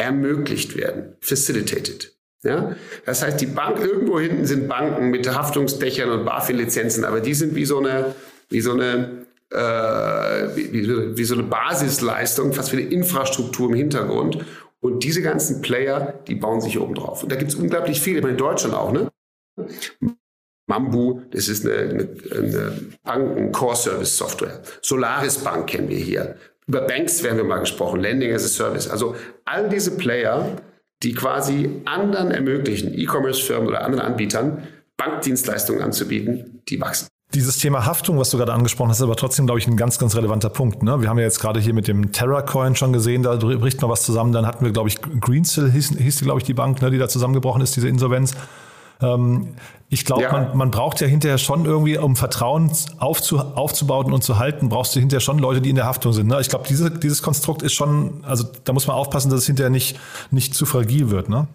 ermöglicht 0.00 0.76
werden, 0.76 1.14
facilitated. 1.20 2.12
Ja? 2.42 2.74
Das 3.04 3.22
heißt, 3.22 3.40
die 3.40 3.46
Bank, 3.46 3.78
irgendwo 3.78 4.18
hinten 4.18 4.46
sind 4.46 4.68
Banken 4.68 5.10
mit 5.10 5.32
Haftungsdächern 5.32 6.10
und 6.10 6.24
BaFin-Lizenzen, 6.24 7.04
aber 7.04 7.20
die 7.20 7.34
sind 7.34 7.54
wie 7.54 7.66
so 7.66 7.78
eine, 7.78 8.14
wie 8.48 8.60
so 8.60 8.72
eine, 8.72 9.26
äh, 9.50 10.56
wie, 10.56 11.16
wie 11.16 11.24
so 11.24 11.34
eine 11.34 11.42
Basisleistung, 11.44 12.52
fast 12.52 12.72
wie 12.72 12.78
eine 12.78 12.90
Infrastruktur 12.90 13.68
im 13.68 13.74
Hintergrund. 13.74 14.44
Und 14.80 15.04
diese 15.04 15.20
ganzen 15.20 15.60
Player, 15.60 16.18
die 16.26 16.34
bauen 16.34 16.62
sich 16.62 16.78
oben 16.78 16.94
drauf. 16.94 17.22
Und 17.22 17.30
da 17.30 17.36
gibt 17.36 17.50
es 17.50 17.56
unglaublich 17.56 18.00
viele, 18.00 18.26
in 18.26 18.38
Deutschland 18.38 18.74
auch, 18.74 18.92
ne? 18.92 19.10
Mambu, 20.66 21.20
das 21.32 21.48
ist 21.48 21.66
eine, 21.66 21.74
eine, 21.74 22.08
eine 22.30 22.80
Banken-Core-Service-Software. 23.02 24.62
Solaris 24.80 25.38
Bank 25.38 25.66
kennen 25.66 25.88
wir 25.88 25.98
hier. 25.98 26.36
Über 26.70 26.82
Banks 26.82 27.24
werden 27.24 27.36
wir 27.36 27.42
mal 27.42 27.58
gesprochen, 27.58 27.98
Lending 27.98 28.32
as 28.32 28.44
a 28.44 28.48
Service. 28.48 28.88
Also 28.88 29.16
all 29.44 29.68
diese 29.68 29.96
Player, 29.96 30.56
die 31.02 31.14
quasi 31.14 31.82
anderen 31.84 32.30
ermöglichen, 32.30 32.96
E-Commerce-Firmen 32.96 33.66
oder 33.66 33.84
anderen 33.84 34.04
Anbietern, 34.04 34.68
Bankdienstleistungen 34.96 35.82
anzubieten, 35.82 36.62
die 36.68 36.80
wachsen. 36.80 37.08
Dieses 37.34 37.58
Thema 37.58 37.86
Haftung, 37.86 38.20
was 38.20 38.30
du 38.30 38.38
gerade 38.38 38.52
angesprochen 38.52 38.90
hast, 38.90 38.98
ist 38.98 39.02
aber 39.02 39.16
trotzdem, 39.16 39.46
glaube 39.46 39.58
ich, 39.58 39.66
ein 39.66 39.76
ganz, 39.76 39.98
ganz 39.98 40.14
relevanter 40.14 40.48
Punkt. 40.48 40.84
Ne? 40.84 41.00
Wir 41.00 41.08
haben 41.08 41.18
ja 41.18 41.24
jetzt 41.24 41.40
gerade 41.40 41.58
hier 41.58 41.74
mit 41.74 41.88
dem 41.88 42.12
Terra-Coin 42.12 42.76
schon 42.76 42.92
gesehen, 42.92 43.24
da 43.24 43.34
bricht 43.34 43.82
mal 43.82 43.88
was 43.88 44.04
zusammen. 44.04 44.30
Dann 44.30 44.46
hatten 44.46 44.64
wir, 44.64 44.70
glaube 44.70 44.90
ich, 44.90 45.00
Greensill 45.00 45.72
hieß, 45.72 45.96
hieß 45.98 46.18
die, 46.18 46.24
glaube 46.24 46.38
ich, 46.38 46.44
die 46.44 46.54
Bank, 46.54 46.82
ne, 46.82 46.92
die 46.92 46.98
da 46.98 47.08
zusammengebrochen 47.08 47.62
ist, 47.62 47.74
diese 47.74 47.88
Insolvenz. 47.88 48.36
Ähm, 49.02 49.54
ich 49.92 50.04
glaube, 50.04 50.22
ja. 50.22 50.32
man, 50.32 50.56
man 50.56 50.70
braucht 50.70 51.00
ja 51.00 51.08
hinterher 51.08 51.36
schon 51.36 51.64
irgendwie, 51.64 51.98
um 51.98 52.14
Vertrauen 52.14 52.70
aufzu, 52.98 53.38
aufzubauen 53.38 54.12
und 54.12 54.22
zu 54.22 54.38
halten, 54.38 54.68
brauchst 54.68 54.94
du 54.94 55.00
hinterher 55.00 55.20
schon 55.20 55.40
Leute, 55.40 55.60
die 55.60 55.70
in 55.70 55.76
der 55.76 55.86
Haftung 55.86 56.12
sind. 56.12 56.28
Ne? 56.28 56.40
Ich 56.40 56.48
glaube, 56.48 56.64
diese, 56.68 56.92
dieses 56.92 57.22
Konstrukt 57.22 57.62
ist 57.62 57.72
schon, 57.72 58.22
also 58.24 58.44
da 58.64 58.72
muss 58.72 58.86
man 58.86 58.96
aufpassen, 58.96 59.30
dass 59.30 59.40
es 59.40 59.46
hinterher 59.46 59.70
nicht, 59.70 59.98
nicht 60.30 60.54
zu 60.54 60.64
fragil 60.64 61.10
wird. 61.10 61.28
Ne? 61.28 61.48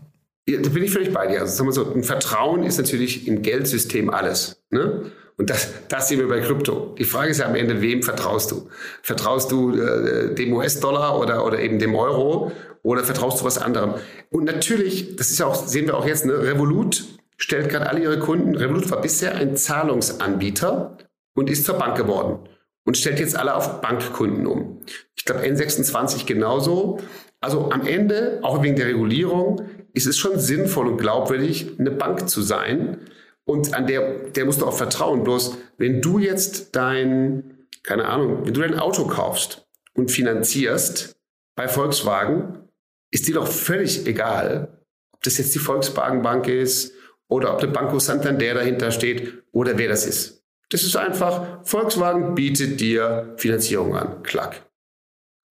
Ja, 0.49 0.59
da 0.61 0.69
bin 0.69 0.83
ich 0.83 0.91
völlig 0.91 1.13
bei 1.13 1.27
dir. 1.27 1.39
Also 1.41 1.55
sagen 1.55 1.69
wir 1.69 1.73
so, 1.73 1.93
ein 1.93 2.03
Vertrauen 2.03 2.63
ist 2.63 2.77
natürlich 2.77 3.25
im 3.25 3.41
Geldsystem 3.41 4.09
alles. 4.09 4.61
Ne? 4.69 5.11
Und 5.37 5.49
das, 5.49 5.69
das 5.87 6.09
sehen 6.09 6.19
wir 6.19 6.27
bei 6.27 6.41
Krypto. 6.41 6.93
Die 6.97 7.05
Frage 7.05 7.31
ist 7.31 7.39
ja 7.39 7.45
am 7.45 7.55
Ende, 7.55 7.81
wem 7.81 8.03
vertraust 8.03 8.51
du? 8.51 8.67
Vertraust 9.01 9.49
du 9.49 9.77
äh, 9.77 10.35
dem 10.35 10.53
US-Dollar 10.53 11.19
oder, 11.19 11.45
oder 11.45 11.59
eben 11.59 11.79
dem 11.79 11.95
Euro 11.95 12.51
oder 12.83 13.05
vertraust 13.05 13.39
du 13.39 13.45
was 13.45 13.57
anderem? 13.57 13.95
Und 14.29 14.43
natürlich, 14.43 15.15
das 15.15 15.31
ist 15.31 15.39
ja 15.39 15.45
auch, 15.45 15.55
sehen 15.55 15.87
wir 15.87 15.97
auch 15.97 16.05
jetzt, 16.05 16.25
ne, 16.25 16.33
Revolut 16.33 17.05
stellt 17.37 17.69
gerade 17.69 17.89
alle 17.89 18.01
ihre 18.01 18.19
Kunden. 18.19 18.55
Revolut 18.55 18.89
war 18.91 19.01
bisher 19.01 19.35
ein 19.35 19.57
Zahlungsanbieter 19.57 20.97
und 21.35 21.49
ist 21.49 21.65
zur 21.65 21.77
Bank 21.77 21.97
geworden 21.97 22.47
und 22.85 22.97
stellt 22.97 23.19
jetzt 23.19 23.35
alle 23.35 23.55
auf 23.55 23.81
Bankkunden 23.81 24.47
um. 24.47 24.81
Ich 25.15 25.25
glaube 25.25 25.41
N26 25.41 26.25
genauso. 26.25 26.99
Also 27.41 27.71
am 27.71 27.85
Ende, 27.85 28.39
auch 28.41 28.63
wegen 28.63 28.75
der 28.75 28.87
Regulierung, 28.87 29.63
ist 29.93 30.07
es 30.07 30.17
schon 30.17 30.39
sinnvoll 30.39 30.87
und 30.87 30.97
glaubwürdig, 30.97 31.79
eine 31.79 31.91
Bank 31.91 32.29
zu 32.29 32.41
sein. 32.41 32.97
Und 33.43 33.73
an 33.73 33.87
der, 33.87 34.29
der 34.29 34.45
musst 34.45 34.61
du 34.61 34.65
auch 34.65 34.75
vertrauen. 34.75 35.23
Bloß, 35.23 35.57
wenn 35.77 36.01
du 36.01 36.19
jetzt 36.19 36.75
dein, 36.75 37.67
keine 37.83 38.05
Ahnung, 38.05 38.45
wenn 38.45 38.53
du 38.53 38.61
dein 38.61 38.79
Auto 38.79 39.05
kaufst 39.05 39.67
und 39.93 40.11
finanzierst 40.11 41.15
bei 41.55 41.67
Volkswagen, 41.67 42.69
ist 43.11 43.27
dir 43.27 43.35
doch 43.35 43.47
völlig 43.47 44.07
egal, 44.07 44.79
ob 45.13 45.23
das 45.23 45.37
jetzt 45.37 45.53
die 45.55 45.59
Volkswagen 45.59 46.21
Bank 46.21 46.47
ist 46.47 46.94
oder 47.27 47.53
ob 47.53 47.59
der 47.59 47.67
Banco 47.67 47.99
Santander 47.99 48.53
dahinter 48.53 48.91
steht 48.91 49.43
oder 49.51 49.77
wer 49.77 49.89
das 49.89 50.05
ist. 50.05 50.43
Das 50.69 50.83
ist 50.83 50.95
einfach, 50.95 51.63
Volkswagen 51.63 52.35
bietet 52.35 52.79
dir 52.79 53.35
Finanzierung 53.37 53.95
an. 53.95 54.23
Klack. 54.23 54.65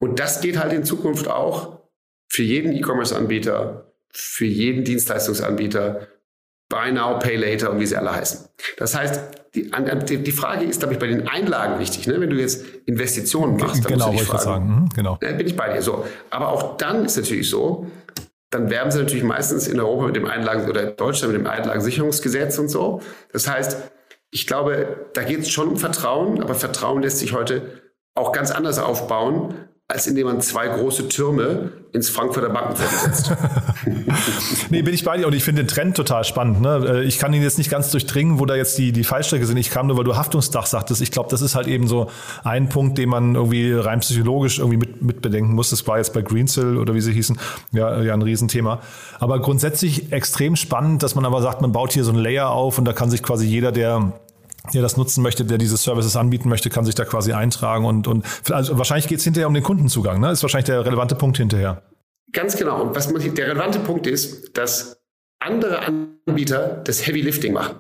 Und 0.01 0.19
das 0.19 0.41
geht 0.41 0.59
halt 0.59 0.73
in 0.73 0.85
Zukunft 0.85 1.29
auch 1.29 1.81
für 2.29 2.43
jeden 2.43 2.73
E-Commerce-Anbieter, 2.73 3.93
für 4.11 4.45
jeden 4.45 4.85
Dienstleistungsanbieter. 4.85 6.09
Buy 6.69 6.93
Now, 6.93 7.19
Pay 7.19 7.37
Later 7.37 7.71
und 7.71 7.81
wie 7.81 7.87
sie 7.87 7.97
alle 7.97 8.13
heißen. 8.13 8.49
Das 8.79 8.95
heißt, 8.95 9.21
die, 9.55 9.71
die 10.19 10.33
Frage 10.33 10.65
ist, 10.65 10.81
glaube 10.81 10.95
ich, 10.95 11.01
bei 11.01 11.07
den 11.07 11.29
Einlagen 11.29 11.79
wichtig. 11.79 12.07
Ne? 12.07 12.21
Wenn 12.21 12.31
du 12.31 12.37
jetzt 12.37 12.65
Investitionen 12.87 13.57
machst, 13.57 13.85
dann 13.85 13.93
genau, 13.93 14.13
musst 14.13 14.29
du 14.29 14.33
dich 14.33 14.43
fragen, 14.43 14.67
mhm, 14.67 14.89
genau. 14.95 15.19
Ne, 15.23 15.35
bin 15.35 15.47
ich 15.47 15.57
bei 15.57 15.73
dir. 15.73 15.83
So. 15.83 16.07
Aber 16.31 16.49
auch 16.49 16.77
dann 16.77 17.05
ist 17.05 17.17
natürlich 17.17 17.49
so, 17.49 17.87
dann 18.55 18.71
werben 18.71 18.91
sie 18.91 18.99
natürlich 18.99 19.25
meistens 19.25 19.67
in 19.67 19.81
Europa 19.81 20.07
mit 20.07 20.17
dem 20.17 20.27
Einlagen 20.27 20.69
oder 20.69 20.91
in 20.91 20.97
Deutschland 20.97 21.33
mit 21.33 21.43
dem 21.43 21.47
Einlagensicherungsgesetz 21.49 22.59
und 22.59 22.69
so. 22.69 23.01
Das 23.33 23.49
heißt, 23.49 23.91
ich 24.31 24.47
glaube, 24.47 25.07
da 25.13 25.23
geht 25.23 25.41
es 25.41 25.51
schon 25.51 25.69
um 25.69 25.77
Vertrauen, 25.77 26.41
aber 26.41 26.55
Vertrauen 26.55 27.03
lässt 27.03 27.19
sich 27.19 27.33
heute 27.33 27.83
auch 28.15 28.33
ganz 28.33 28.53
anders 28.53 28.79
aufbauen, 28.79 29.69
als 29.87 30.07
indem 30.07 30.27
man 30.27 30.41
zwei 30.41 30.67
große 30.67 31.09
Türme 31.09 31.73
ins 31.93 32.09
Frankfurter 32.09 32.49
Bankenviertel 32.49 32.99
setzt. 32.99 33.33
nee, 34.71 34.81
bin 34.81 34.95
ich 34.95 35.05
bei 35.05 35.19
dir 35.19 35.27
und 35.27 35.35
ich 35.35 35.45
finde 35.45 35.63
den 35.63 35.69
Trend 35.69 35.95
total 35.95 36.25
spannend. 36.25 36.63
Ne? 36.63 36.85
Äh, 36.89 37.05
ich 37.05 37.19
kann 37.19 37.35
ihn 37.35 37.43
jetzt 37.43 37.59
nicht 37.59 37.71
ganz 37.71 37.91
durchdringen, 37.91 38.41
wo 38.41 38.47
da 38.47 38.57
jetzt 38.57 38.79
die, 38.79 38.93
die 38.93 39.05
Fallstrecke 39.05 39.45
sind. 39.45 39.59
Ich 39.59 39.71
kam 39.71 39.87
nur, 39.87 39.99
weil 39.99 40.05
du 40.05 40.17
Haftungsdach 40.17 40.65
sagtest. 40.65 41.03
Ich 41.03 41.11
glaube, 41.11 41.29
das 41.31 41.43
ist 41.43 41.55
halt 41.55 41.67
eben 41.67 41.87
so 41.87 42.11
ein 42.45 42.71
Punkt, 42.71 42.97
den 42.97 43.11
man 43.11 43.35
irgendwie 43.35 43.75
rein 43.75 44.01
psychologisch 44.01 44.59
irgendwie 44.59 44.79
mit, 44.79 45.03
mit 45.03 45.21
bedenken 45.21 45.53
muss. 45.53 45.69
Das 45.69 45.87
war 45.87 45.99
jetzt 45.99 46.15
bei 46.15 46.23
Greensill 46.23 46.79
oder 46.79 46.95
wie 46.95 47.03
sie 47.03 47.13
hießen, 47.13 47.39
ja, 47.73 48.01
ja 48.01 48.15
ein 48.15 48.23
Riesenthema. 48.23 48.81
Aber 49.21 49.39
grundsätzlich 49.41 50.13
extrem 50.13 50.57
spannend, 50.57 51.03
dass 51.03 51.15
man 51.15 51.27
aber 51.27 51.43
sagt, 51.43 51.61
man 51.61 51.73
baut 51.73 51.93
hier 51.93 52.05
so 52.05 52.13
ein 52.13 52.19
Layer 52.19 52.49
auf 52.49 52.79
und 52.79 52.87
da 52.87 52.95
kann 52.95 53.11
sich 53.11 53.23
quasi 53.23 53.47
jeder, 53.47 53.71
der 53.71 54.15
der 54.73 54.83
das 54.83 54.97
nutzen 54.97 55.23
möchte, 55.23 55.45
der 55.45 55.59
diese 55.59 55.77
Services 55.77 56.17
anbieten 56.17 56.49
möchte, 56.49 56.71
kann 56.71 56.85
sich 56.85 56.95
da 56.95 57.05
quasi 57.05 57.33
eintragen 57.33 57.85
und, 57.85 58.07
und 58.07 58.25
also 58.51 58.79
wahrscheinlich 58.79 59.09
geht 59.09 59.19
es 59.19 59.25
hinterher 59.25 59.49
um 59.49 59.55
den 59.55 59.63
Kundenzugang, 59.63 60.21
ne? 60.21 60.31
Ist 60.31 60.43
wahrscheinlich 60.43 60.67
der 60.67 60.87
relevante 60.87 61.15
Punkt 61.15 61.37
hinterher. 61.37 61.83
Ganz 62.33 62.57
genau. 62.57 62.83
Und 62.83 62.97
was 62.97 63.13
man, 63.13 63.23
der 63.35 63.47
relevante 63.47 63.79
Punkt 63.79 64.07
ist, 64.07 64.57
dass 64.57 65.01
andere 65.39 65.81
Anbieter 65.81 66.83
das 66.85 67.07
Heavy 67.07 67.21
Lifting 67.21 67.53
machen. 67.53 67.77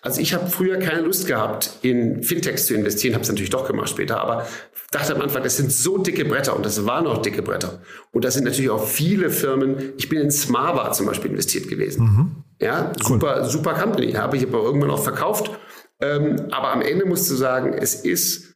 Also 0.00 0.20
ich 0.20 0.34
habe 0.34 0.48
früher 0.48 0.78
keine 0.78 1.02
Lust 1.02 1.26
gehabt, 1.26 1.70
in 1.82 2.22
Fintechs 2.22 2.66
zu 2.66 2.74
investieren, 2.74 3.14
habe 3.14 3.22
es 3.22 3.28
natürlich 3.28 3.50
doch 3.50 3.66
gemacht 3.66 3.90
später, 3.90 4.20
aber 4.20 4.46
dachte 4.90 5.14
am 5.14 5.22
Anfang, 5.22 5.42
das 5.42 5.56
sind 5.56 5.72
so 5.72 5.98
dicke 5.98 6.24
Bretter 6.24 6.56
und 6.56 6.64
das 6.64 6.84
waren 6.86 7.06
auch 7.06 7.22
dicke 7.22 7.42
Bretter. 7.42 7.80
Und 8.12 8.24
das 8.24 8.34
sind 8.34 8.44
natürlich 8.44 8.70
auch 8.70 8.86
viele 8.86 9.30
Firmen. 9.30 9.92
Ich 9.96 10.08
bin 10.08 10.20
in 10.20 10.30
Smava 10.30 10.92
zum 10.92 11.06
Beispiel 11.06 11.30
investiert 11.30 11.68
gewesen. 11.68 12.04
Mhm. 12.04 12.44
Ja, 12.60 12.92
super, 13.02 13.40
cool. 13.40 13.44
super 13.48 13.74
Company. 13.74 14.12
Habe 14.12 14.36
ich 14.36 14.44
aber 14.44 14.62
irgendwann 14.62 14.90
auch 14.90 15.02
verkauft 15.02 15.50
ähm, 16.02 16.48
aber 16.50 16.72
am 16.72 16.82
Ende 16.82 17.06
musst 17.06 17.30
du 17.30 17.34
sagen, 17.34 17.72
es 17.72 17.94
ist 17.94 18.54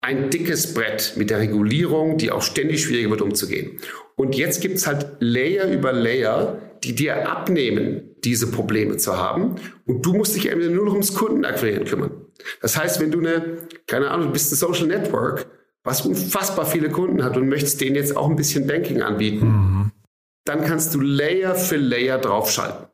ein 0.00 0.30
dickes 0.30 0.74
Brett 0.74 1.14
mit 1.16 1.30
der 1.30 1.40
Regulierung, 1.40 2.18
die 2.18 2.30
auch 2.30 2.42
ständig 2.42 2.82
schwieriger 2.82 3.10
wird 3.10 3.22
umzugehen. 3.22 3.80
Und 4.16 4.36
jetzt 4.36 4.60
gibt 4.60 4.76
es 4.76 4.86
halt 4.86 5.16
Layer 5.18 5.66
über 5.66 5.92
Layer, 5.92 6.60
die 6.84 6.94
dir 6.94 7.28
abnehmen, 7.28 8.14
diese 8.22 8.50
Probleme 8.50 8.96
zu 8.96 9.16
haben. 9.16 9.56
Und 9.86 10.04
du 10.06 10.14
musst 10.14 10.36
dich 10.36 10.50
eben 10.50 10.74
nur 10.74 10.84
noch 10.84 10.92
ums 10.92 11.14
Kundenakquirieren 11.14 11.84
kümmern. 11.84 12.12
Das 12.60 12.76
heißt, 12.76 13.00
wenn 13.00 13.10
du 13.10 13.18
eine, 13.18 13.66
keine 13.86 14.10
Ahnung, 14.10 14.26
du 14.26 14.32
bist 14.32 14.52
ein 14.52 14.56
Social 14.56 14.86
Network, 14.86 15.46
was 15.82 16.02
unfassbar 16.02 16.66
viele 16.66 16.90
Kunden 16.90 17.24
hat 17.24 17.36
und 17.36 17.48
möchtest 17.48 17.80
denen 17.80 17.96
jetzt 17.96 18.16
auch 18.16 18.28
ein 18.28 18.36
bisschen 18.36 18.66
Banking 18.66 19.02
anbieten, 19.02 19.46
mhm. 19.46 19.92
dann 20.44 20.64
kannst 20.64 20.94
du 20.94 21.00
Layer 21.00 21.54
für 21.54 21.76
Layer 21.76 22.18
draufschalten. 22.18 22.86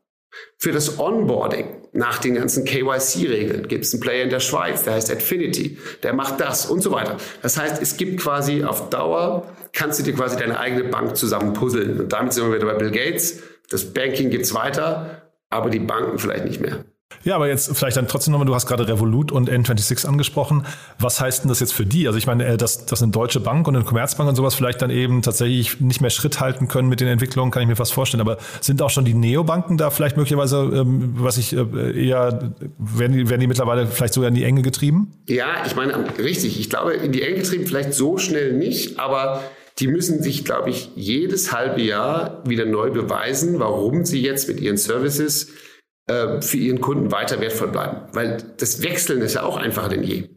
Für 0.59 0.73
das 0.73 0.99
Onboarding 0.99 1.89
nach 1.93 2.19
den 2.19 2.35
ganzen 2.35 2.65
KYC-Regeln 2.65 3.67
gibt 3.67 3.85
es 3.85 3.93
einen 3.93 4.01
Player 4.01 4.25
in 4.25 4.31
der 4.31 4.41
Schweiz, 4.41 4.85
der 4.85 4.95
heißt 4.95 5.11
Affinity, 5.11 5.79
der 6.03 6.13
macht 6.13 6.41
das 6.41 6.67
und 6.67 6.81
so 6.83 6.93
weiter. 6.93 7.17
Das 7.43 7.59
heißt, 7.59 7.83
es 7.83 7.97
gibt 7.97 8.21
quasi 8.21 8.63
auf 8.65 8.91
Dauer, 8.91 9.47
kannst 9.73 9.99
du 9.99 10.05
dir 10.05 10.15
quasi 10.15 10.37
deine 10.37 10.59
eigene 10.59 10.85
Bank 10.85 11.17
zusammen 11.17 11.53
puzzeln. 11.53 12.01
Und 12.01 12.13
damit 12.13 12.33
sind 12.33 12.49
wir 12.49 12.55
wieder 12.55 12.67
bei 12.67 12.75
Bill 12.75 12.91
Gates. 12.91 13.43
Das 13.71 13.93
Banking 13.93 14.31
gibt's 14.31 14.55
weiter, 14.55 15.23
aber 15.49 15.71
die 15.71 15.81
Banken 15.81 16.19
vielleicht 16.19 16.45
nicht 16.45 16.61
mehr. 16.61 16.85
Ja, 17.23 17.37
aber 17.37 17.49
jetzt 17.49 17.77
vielleicht 17.77 17.97
dann 17.97 18.09
trotzdem 18.09 18.33
nochmal, 18.33 18.47
du 18.47 18.55
hast 18.55 18.67
gerade 18.67 18.89
Revolut 18.89 19.31
und 19.31 19.51
N26 19.51 20.07
angesprochen. 20.07 20.65
Was 20.99 21.21
heißt 21.21 21.45
denn 21.45 21.49
das 21.51 21.61
jetzt 21.61 21.73
für 21.73 21.85
die? 21.85 22.07
Also 22.07 22.19
ich 22.19 22.27
meine, 22.27 22.47
äh, 22.47 22.57
dass, 22.57 22.87
dass 22.87 23.03
eine 23.03 23.13
Deutsche 23.13 23.41
Bank 23.41 23.69
und 23.69 23.77
eine 23.77 23.85
Commerzbank 23.85 24.29
und 24.29 24.37
sowas 24.37 24.55
vielleicht 24.55 24.81
dann 24.81 24.91
eben 24.91 25.21
tatsächlich 25.21 25.81
nicht 25.81 26.01
mehr 26.01 26.11
Schritt 26.11 26.41
halten 26.41 26.67
können 26.69 26.89
mit 26.89 27.01
den 27.01 27.09
Entwicklungen, 27.09 27.51
kann 27.51 27.63
ich 27.63 27.69
mir 27.69 27.77
fast 27.77 27.93
vorstellen. 27.93 28.23
Aber 28.23 28.39
sind 28.61 28.81
auch 28.81 28.91
schon 28.91 29.05
die 29.05 29.15
Neobanken 29.15 29.77
da 29.77 29.91
vielleicht 29.91 30.17
möglicherweise, 30.17 30.57
ähm, 30.57 31.15
was 31.17 31.37
ich 31.37 31.55
äh, 31.55 32.09
eher, 32.09 32.55
werden 32.79 33.13
die, 33.13 33.29
werden 33.29 33.41
die 33.41 33.47
mittlerweile 33.47 33.87
vielleicht 33.87 34.15
sogar 34.15 34.29
in 34.29 34.35
die 34.35 34.45
Enge 34.45 34.63
getrieben? 34.63 35.13
Ja, 35.29 35.65
ich 35.67 35.77
meine, 35.77 35.95
richtig. 36.19 36.59
Ich 36.59 36.71
glaube, 36.71 36.95
in 36.95 37.13
die 37.13 37.23
Enge 37.23 37.41
getrieben 37.41 37.67
vielleicht 37.67 37.93
so 37.93 38.17
schnell 38.17 38.55
nicht, 38.55 38.99
aber 38.99 39.43
die 39.79 39.89
müssen 39.89 40.23
sich, 40.23 40.45
glaube 40.45 40.71
ich, 40.71 40.91
jedes 40.95 41.53
halbe 41.53 41.83
Jahr 41.83 42.43
wieder 42.47 42.65
neu 42.65 42.91
beweisen, 42.91 43.59
warum 43.59 44.05
sie 44.05 44.23
jetzt 44.23 44.49
mit 44.49 44.61
ihren 44.61 44.77
Services 44.77 45.49
äh, 46.07 46.41
für 46.41 46.57
ihren 46.57 46.81
Kunden 46.81 47.13
weiter 47.13 47.41
wertvoll 47.41 47.69
bleiben. 47.69 48.03
Weil 48.13 48.39
das 48.57 48.83
Wechseln 48.83 49.23
ist 49.23 49.35
ja 49.35 49.43
auch 49.43 49.57
einfacher 49.57 49.89
denn 49.89 50.03
je. 50.03 50.29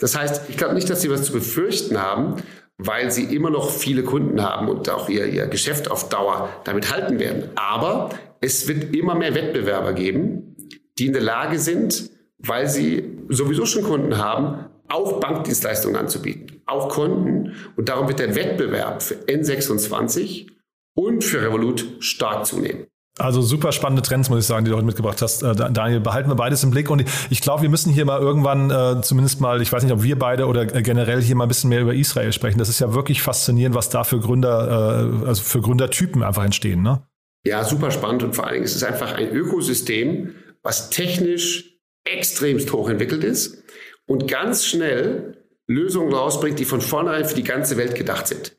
Das 0.00 0.16
heißt, 0.16 0.48
ich 0.48 0.56
glaube 0.56 0.74
nicht, 0.74 0.88
dass 0.90 1.02
sie 1.02 1.10
was 1.10 1.24
zu 1.24 1.32
befürchten 1.32 2.00
haben, 2.00 2.36
weil 2.78 3.10
sie 3.10 3.34
immer 3.34 3.50
noch 3.50 3.70
viele 3.70 4.04
Kunden 4.04 4.42
haben 4.42 4.68
und 4.68 4.88
auch 4.88 5.08
ihr, 5.08 5.26
ihr 5.26 5.46
Geschäft 5.48 5.90
auf 5.90 6.08
Dauer 6.08 6.48
damit 6.64 6.92
halten 6.92 7.18
werden. 7.18 7.50
Aber 7.56 8.10
es 8.40 8.68
wird 8.68 8.94
immer 8.94 9.14
mehr 9.14 9.34
Wettbewerber 9.34 9.92
geben, 9.92 10.56
die 10.98 11.06
in 11.06 11.12
der 11.12 11.22
Lage 11.22 11.58
sind, 11.58 12.10
weil 12.38 12.68
sie 12.68 13.18
sowieso 13.28 13.66
schon 13.66 13.82
Kunden 13.82 14.18
haben, 14.18 14.66
auch 14.88 15.20
Bankdienstleistungen 15.20 15.96
anzubieten, 15.96 16.62
auch 16.66 16.88
Kunden. 16.88 17.56
Und 17.76 17.88
darum 17.88 18.08
wird 18.08 18.20
der 18.20 18.34
Wettbewerb 18.34 19.02
für 19.02 19.14
N26 19.14 20.46
und 20.94 21.24
für 21.24 21.42
Revolut 21.42 21.84
stark 22.00 22.46
zunehmen. 22.46 22.86
Also 23.16 23.42
super 23.42 23.72
spannende 23.72 24.02
Trends, 24.02 24.30
muss 24.30 24.40
ich 24.40 24.46
sagen, 24.46 24.64
die 24.64 24.70
du 24.70 24.76
heute 24.76 24.86
mitgebracht 24.86 25.20
hast. 25.22 25.42
Äh, 25.42 25.54
Daniel, 25.54 26.00
behalten 26.00 26.28
wir 26.30 26.36
beides 26.36 26.62
im 26.62 26.70
Blick. 26.70 26.88
Und 26.88 27.04
ich 27.30 27.40
glaube, 27.40 27.62
wir 27.62 27.68
müssen 27.68 27.92
hier 27.92 28.04
mal 28.04 28.20
irgendwann 28.20 28.70
äh, 28.70 29.02
zumindest 29.02 29.40
mal, 29.40 29.60
ich 29.60 29.72
weiß 29.72 29.82
nicht, 29.82 29.92
ob 29.92 30.02
wir 30.02 30.18
beide 30.18 30.46
oder 30.46 30.66
generell 30.66 31.20
hier 31.20 31.34
mal 31.34 31.44
ein 31.44 31.48
bisschen 31.48 31.70
mehr 31.70 31.80
über 31.80 31.94
Israel 31.94 32.32
sprechen. 32.32 32.58
Das 32.58 32.68
ist 32.68 32.78
ja 32.78 32.94
wirklich 32.94 33.22
faszinierend, 33.22 33.74
was 33.74 33.88
da 33.88 34.04
für 34.04 34.20
Gründer, 34.20 35.20
äh, 35.22 35.26
also 35.26 35.42
für 35.42 35.60
Gründertypen 35.60 36.22
einfach 36.22 36.44
entstehen. 36.44 36.82
Ne? 36.82 37.02
Ja, 37.44 37.64
super 37.64 37.90
spannend. 37.90 38.22
Und 38.22 38.36
vor 38.36 38.44
allen 38.44 38.54
Dingen 38.54 38.66
ist 38.66 38.76
es 38.76 38.84
einfach 38.84 39.12
ein 39.12 39.30
Ökosystem, 39.30 40.34
was 40.62 40.90
technisch 40.90 41.78
extremst 42.04 42.72
hochentwickelt 42.72 43.24
ist 43.24 43.64
und 44.06 44.28
ganz 44.28 44.64
schnell 44.64 45.44
Lösungen 45.66 46.12
rausbringt, 46.12 46.58
die 46.58 46.64
von 46.64 46.80
vornherein 46.80 47.24
für 47.24 47.34
die 47.34 47.44
ganze 47.44 47.76
Welt 47.76 47.94
gedacht 47.94 48.26
sind. 48.26 48.56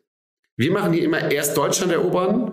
Wir 0.57 0.71
machen 0.71 0.93
hier 0.93 1.03
immer 1.03 1.31
erst 1.31 1.57
Deutschland 1.57 1.91
erobern 1.91 2.48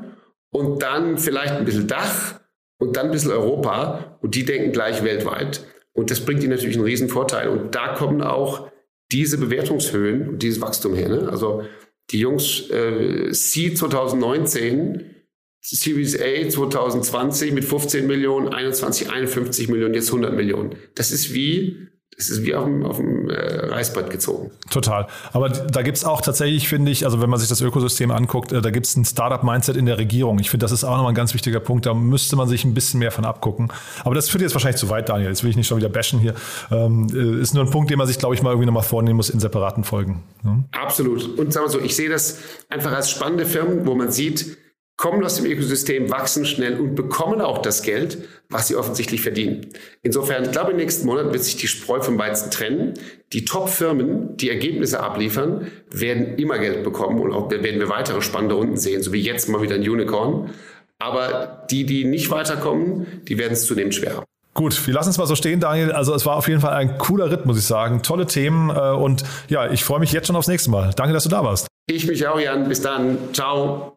und 0.57 0.83
dann 0.83 1.19
vielleicht 1.19 1.53
ein 1.53 1.66
bisschen 1.66 1.87
Dach 1.87 2.40
und 2.79 2.97
dann 2.97 3.07
ein 3.07 3.12
bisschen 3.12 3.31
Europa 3.31 4.19
und 4.23 4.35
die 4.35 4.45
denken 4.45 4.73
gleich 4.73 5.05
weltweit. 5.05 5.66
Und 5.92 6.11
das 6.11 6.21
bringt 6.21 6.42
ihnen 6.42 6.53
natürlich 6.53 6.77
einen 6.77 6.85
riesen 6.85 7.09
Vorteil. 7.09 7.49
Und 7.49 7.75
da 7.75 7.88
kommen 7.95 8.23
auch 8.23 8.71
diese 9.12 9.37
Bewertungshöhen 9.38 10.29
und 10.29 10.42
dieses 10.42 10.61
Wachstum 10.62 10.95
her. 10.95 11.09
Ne? 11.09 11.29
Also 11.29 11.64
die 12.11 12.21
Jungs 12.21 12.71
äh, 12.71 13.31
C 13.33 13.75
2019, 13.75 15.14
Series 15.61 16.19
A 16.19 16.49
2020 16.49 17.53
mit 17.53 17.64
15 17.64 18.07
Millionen, 18.07 18.49
21, 18.49 19.11
51 19.11 19.69
Millionen, 19.69 19.95
jetzt 19.95 20.09
100 20.09 20.35
Millionen. 20.35 20.77
Das 20.95 21.11
ist 21.11 21.35
wie 21.35 21.88
es 22.19 22.31
ist 22.31 22.45
wie 22.45 22.55
auf 22.55 22.64
dem, 22.64 22.83
auf 22.83 22.97
dem 22.97 23.29
äh, 23.29 23.66
Reißbrett 23.66 24.09
gezogen. 24.09 24.51
Total. 24.71 25.07
Aber 25.33 25.51
da 25.51 25.83
gibt 25.83 25.99
es 25.99 26.05
auch 26.05 26.23
tatsächlich, 26.23 26.66
finde 26.66 26.90
ich, 26.90 27.05
also 27.05 27.21
wenn 27.21 27.29
man 27.29 27.38
sich 27.38 27.49
das 27.49 27.61
Ökosystem 27.61 28.11
anguckt, 28.11 28.53
äh, 28.53 28.62
da 28.62 28.71
gibt 28.71 28.87
es 28.87 28.97
ein 28.97 29.05
Startup-Mindset 29.05 29.77
in 29.77 29.85
der 29.85 29.99
Regierung. 29.99 30.38
Ich 30.38 30.49
finde, 30.49 30.64
das 30.64 30.73
ist 30.73 30.83
auch 30.85 30.97
nochmal 30.97 31.12
ein 31.12 31.14
ganz 31.14 31.35
wichtiger 31.35 31.61
Punkt. 31.61 31.85
Da 31.85 31.92
müsste 31.92 32.37
man 32.37 32.49
sich 32.49 32.64
ein 32.64 32.73
bisschen 32.73 33.01
mehr 33.01 33.12
von 33.12 33.27
abgucken. 33.27 33.71
Aber 34.03 34.14
das 34.14 34.31
führt 34.31 34.40
jetzt 34.40 34.55
wahrscheinlich 34.55 34.81
zu 34.81 34.88
weit, 34.88 35.11
Daniel. 35.11 35.29
Jetzt 35.29 35.42
will 35.42 35.51
ich 35.51 35.57
nicht 35.57 35.66
schon 35.66 35.77
wieder 35.77 35.90
bashen 35.90 36.19
hier. 36.19 36.35
Ähm, 36.71 37.09
äh, 37.12 37.40
ist 37.40 37.55
nur 37.55 37.64
ein 37.64 37.71
Punkt, 37.71 37.90
den 37.90 37.99
man 37.99 38.07
sich, 38.07 38.19
glaube 38.19 38.35
ich, 38.35 38.42
mal 38.42 38.51
irgendwie 38.51 38.66
nochmal 38.66 38.83
vornehmen 38.83 39.16
muss 39.16 39.29
in 39.29 39.38
separaten 39.38 39.85
Folgen. 39.85 40.23
Ne? 40.42 40.64
Absolut. 40.73 41.38
Und 41.38 41.53
sagen 41.53 41.66
wir 41.66 41.71
so, 41.71 41.81
ich 41.81 41.95
sehe 41.95 42.09
das 42.09 42.38
einfach 42.71 42.92
als 42.92 43.11
spannende 43.11 43.45
Firmen, 43.45 43.87
wo 43.87 43.95
man 43.95 44.11
sieht, 44.11 44.57
kommen 44.97 45.23
aus 45.25 45.37
dem 45.37 45.45
Ökosystem, 45.47 46.11
wachsen 46.11 46.47
schnell 46.47 46.81
und 46.81 46.95
bekommen 46.95 47.41
auch 47.41 47.59
das 47.59 47.83
Geld, 47.83 48.19
was 48.49 48.69
sie 48.69 48.77
offensichtlich 48.77 49.21
verdienen. 49.21 49.67
Insofern, 50.03 50.45
ich 50.45 50.53
glaube, 50.53 50.71
im 50.71 50.79
nächsten 50.79 51.07
Monat 51.07 51.33
wird 51.33 51.45
sich 51.45 51.57
die 51.57 51.69
Spreu 51.69 52.01
vom 52.01 52.19
Weizen 52.19 52.51
trennen. 52.51 52.95
Die 53.33 53.45
Top-Firmen, 53.45 54.37
die 54.37 54.49
Ergebnisse 54.49 55.01
abliefern, 55.01 55.71
werden 55.91 56.37
immer 56.37 56.59
Geld 56.59 56.83
bekommen 56.83 57.21
und 57.21 57.33
auch 57.33 57.51
werden 57.51 57.79
wir 57.79 57.89
weitere 57.89 58.23
spannende 58.23 58.55
Runden 58.55 58.77
sehen, 58.77 59.03
so 59.03 59.13
wie 59.13 59.21
jetzt 59.21 59.49
mal 59.49 59.61
wieder 59.61 59.75
ein 59.75 59.89
Unicorn. 59.89 60.51
Aber 60.99 61.67
die, 61.71 61.85
die 61.85 62.05
nicht 62.05 62.31
weiterkommen, 62.31 63.23
die 63.29 63.37
werden 63.37 63.53
es 63.53 63.67
zunehmend 63.67 63.95
schwerer. 63.95 64.25
Gut, 64.55 64.87
wir 64.87 64.95
lassen 64.95 65.11
es 65.11 65.19
mal 65.19 65.27
so 65.27 65.35
stehen, 65.35 65.61
Daniel. 65.61 65.93
Also 65.93 66.15
es 66.15 66.25
war 66.25 66.37
auf 66.37 66.49
jeden 66.49 66.63
Fall 66.63 66.73
ein 66.73 66.97
cooler 66.97 67.31
Ritt, 67.31 67.45
muss 67.45 67.59
ich 67.59 67.67
sagen. 67.67 68.03
Tolle 68.03 68.25
Themen 68.25 68.71
äh, 68.71 68.93
und 68.93 69.23
ja, 69.49 69.71
ich 69.71 69.85
freue 69.85 70.01
mich 70.01 70.13
jetzt 70.13 70.29
schon 70.29 70.37
aufs 70.37 70.49
nächste 70.49 70.71
Mal. 70.71 70.93
Danke, 70.97 71.12
dass 71.12 71.25
du 71.25 71.29
da 71.29 71.45
warst. 71.45 71.66
Ich 71.87 72.07
mich 72.07 72.27
auch, 72.27 72.41
Jan. 72.41 72.66
Bis 72.66 72.81
dann. 72.81 73.18
Ciao. 73.35 73.95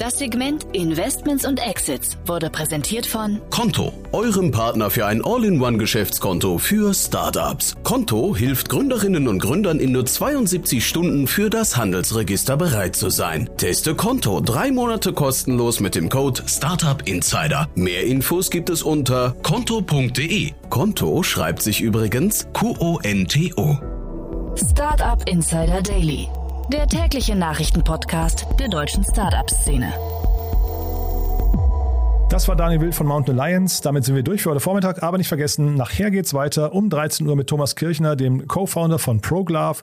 Das 0.00 0.16
Segment 0.16 0.66
Investments 0.72 1.44
und 1.46 1.58
Exits 1.58 2.16
wurde 2.24 2.48
präsentiert 2.48 3.04
von 3.04 3.38
Konto, 3.50 3.92
eurem 4.12 4.50
Partner 4.50 4.88
für 4.88 5.04
ein 5.04 5.22
All-in-One-Geschäftskonto 5.22 6.56
für 6.56 6.94
Startups. 6.94 7.76
Konto 7.82 8.34
hilft 8.34 8.70
Gründerinnen 8.70 9.28
und 9.28 9.40
Gründern 9.40 9.78
in 9.78 9.92
nur 9.92 10.06
72 10.06 10.88
Stunden 10.88 11.26
für 11.26 11.50
das 11.50 11.76
Handelsregister 11.76 12.56
bereit 12.56 12.96
zu 12.96 13.10
sein. 13.10 13.50
Teste 13.58 13.94
Konto 13.94 14.40
drei 14.40 14.70
Monate 14.70 15.12
kostenlos 15.12 15.80
mit 15.80 15.94
dem 15.94 16.08
Code 16.08 16.44
Startup 16.46 17.06
Insider. 17.06 17.68
Mehr 17.74 18.04
Infos 18.04 18.50
gibt 18.50 18.70
es 18.70 18.82
unter 18.82 19.36
konto.de. 19.42 20.52
Konto 20.70 21.22
schreibt 21.22 21.60
sich 21.60 21.82
übrigens 21.82 22.48
Q-O-N-T-O. 22.54 23.78
Startup 24.56 25.28
Insider 25.28 25.82
Daily 25.82 26.26
der 26.70 26.86
tägliche 26.86 27.34
Nachrichtenpodcast 27.34 28.46
der 28.60 28.68
deutschen 28.68 29.02
Startup-Szene. 29.02 29.92
Das 32.28 32.46
war 32.46 32.54
Daniel 32.54 32.80
Wild 32.80 32.94
von 32.94 33.08
Mountain 33.08 33.40
Alliance. 33.40 33.82
Damit 33.82 34.04
sind 34.04 34.14
wir 34.14 34.22
durch 34.22 34.42
für 34.42 34.50
heute 34.50 34.60
Vormittag. 34.60 35.02
Aber 35.02 35.18
nicht 35.18 35.26
vergessen, 35.26 35.74
nachher 35.74 36.12
geht 36.12 36.26
es 36.26 36.34
weiter 36.34 36.72
um 36.72 36.88
13 36.88 37.26
Uhr 37.26 37.34
mit 37.34 37.48
Thomas 37.48 37.74
Kirchner, 37.74 38.14
dem 38.14 38.46
Co-Founder 38.46 39.00
von 39.00 39.20
ProGlove. 39.20 39.82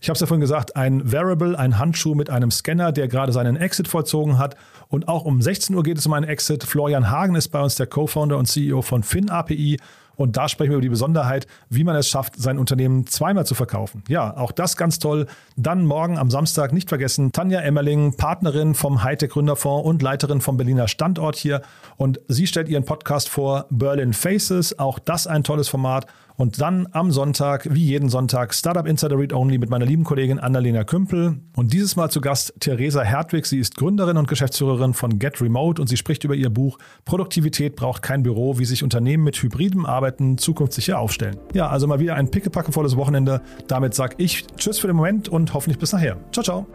Ich 0.00 0.08
habe 0.08 0.14
es 0.14 0.20
ja 0.20 0.26
vorhin 0.26 0.40
gesagt, 0.40 0.74
ein 0.74 1.12
Wearable, 1.12 1.56
ein 1.56 1.78
Handschuh 1.78 2.16
mit 2.16 2.30
einem 2.30 2.50
Scanner, 2.50 2.90
der 2.90 3.06
gerade 3.06 3.32
seinen 3.32 3.54
Exit 3.54 3.86
vollzogen 3.86 4.36
hat. 4.36 4.56
Und 4.88 5.06
auch 5.06 5.24
um 5.24 5.40
16 5.40 5.76
Uhr 5.76 5.84
geht 5.84 5.98
es 5.98 6.06
um 6.06 6.14
einen 6.14 6.26
Exit. 6.26 6.64
Florian 6.64 7.10
Hagen 7.10 7.36
ist 7.36 7.50
bei 7.50 7.62
uns 7.62 7.76
der 7.76 7.86
Co-Founder 7.86 8.38
und 8.38 8.46
CEO 8.46 8.82
von 8.82 9.04
FinAPI. 9.04 9.78
Und 10.16 10.36
da 10.36 10.48
sprechen 10.48 10.70
wir 10.70 10.76
über 10.76 10.82
die 10.82 10.88
Besonderheit, 10.88 11.46
wie 11.70 11.84
man 11.84 11.96
es 11.96 12.08
schafft, 12.08 12.36
sein 12.36 12.58
Unternehmen 12.58 13.06
zweimal 13.06 13.46
zu 13.46 13.54
verkaufen. 13.54 14.02
Ja, 14.08 14.36
auch 14.36 14.52
das 14.52 14.76
ganz 14.76 14.98
toll. 14.98 15.26
Dann 15.56 15.86
morgen 15.86 16.18
am 16.18 16.30
Samstag 16.30 16.72
nicht 16.72 16.88
vergessen, 16.88 17.32
Tanja 17.32 17.60
Emmerling, 17.60 18.16
Partnerin 18.16 18.74
vom 18.74 19.02
Hightech 19.02 19.30
Gründerfonds 19.30 19.86
und 19.86 20.02
Leiterin 20.02 20.40
vom 20.40 20.56
Berliner 20.56 20.88
Standort 20.88 21.36
hier. 21.36 21.62
Und 21.96 22.20
sie 22.28 22.46
stellt 22.46 22.68
ihren 22.68 22.84
Podcast 22.84 23.28
vor, 23.28 23.66
Berlin 23.70 24.12
Faces. 24.12 24.78
Auch 24.78 24.98
das 24.98 25.26
ein 25.26 25.44
tolles 25.44 25.68
Format. 25.68 26.06
Und 26.36 26.60
dann 26.60 26.88
am 26.90 27.12
Sonntag, 27.12 27.68
wie 27.70 27.84
jeden 27.84 28.08
Sonntag, 28.08 28.54
Startup 28.54 28.86
Insider 28.86 29.16
Read 29.16 29.32
Only 29.32 29.58
mit 29.58 29.70
meiner 29.70 29.86
lieben 29.86 30.02
Kollegin 30.02 30.40
Annalena 30.40 30.82
Kümpel. 30.82 31.36
Und 31.54 31.72
dieses 31.72 31.94
Mal 31.94 32.10
zu 32.10 32.20
Gast 32.20 32.54
Theresa 32.58 33.02
Hertwig. 33.02 33.46
Sie 33.46 33.60
ist 33.60 33.76
Gründerin 33.76 34.16
und 34.16 34.26
Geschäftsführerin 34.26 34.94
von 34.94 35.20
Get 35.20 35.40
Remote 35.40 35.80
und 35.80 35.86
sie 35.86 35.96
spricht 35.96 36.24
über 36.24 36.34
ihr 36.34 36.50
Buch 36.50 36.78
Produktivität 37.04 37.76
braucht 37.76 38.02
kein 38.02 38.24
Büro, 38.24 38.58
wie 38.58 38.64
sich 38.64 38.82
Unternehmen 38.82 39.22
mit 39.22 39.36
hybridem 39.36 39.86
Arbeiten 40.04 40.36
zukunftssicher 40.36 40.98
aufstellen. 40.98 41.38
Ja, 41.54 41.68
also 41.68 41.86
mal 41.86 41.98
wieder 41.98 42.14
ein 42.14 42.30
pickepackevolles 42.30 42.96
Wochenende. 42.96 43.40
Damit 43.68 43.94
sage 43.94 44.16
ich 44.18 44.46
Tschüss 44.58 44.78
für 44.78 44.86
den 44.86 44.96
Moment 44.96 45.30
und 45.30 45.54
hoffentlich 45.54 45.78
bis 45.78 45.92
nachher. 45.92 46.18
Ciao, 46.30 46.44
ciao. 46.44 46.66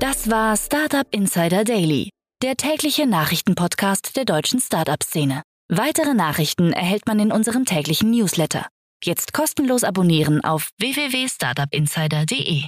Das 0.00 0.28
war 0.28 0.56
Startup 0.56 1.06
Insider 1.12 1.62
Daily 1.62 2.10
der 2.42 2.56
tägliche 2.56 3.06
Nachrichtenpodcast 3.06 4.16
der 4.16 4.24
deutschen 4.24 4.58
Startup-Szene. 4.58 5.42
Weitere 5.68 6.12
Nachrichten 6.12 6.72
erhält 6.72 7.06
man 7.06 7.20
in 7.20 7.30
unserem 7.30 7.66
täglichen 7.66 8.10
Newsletter. 8.10 8.66
Jetzt 9.04 9.32
kostenlos 9.32 9.84
abonnieren 9.84 10.42
auf 10.42 10.70
www.startupinsider.de. 10.80 12.64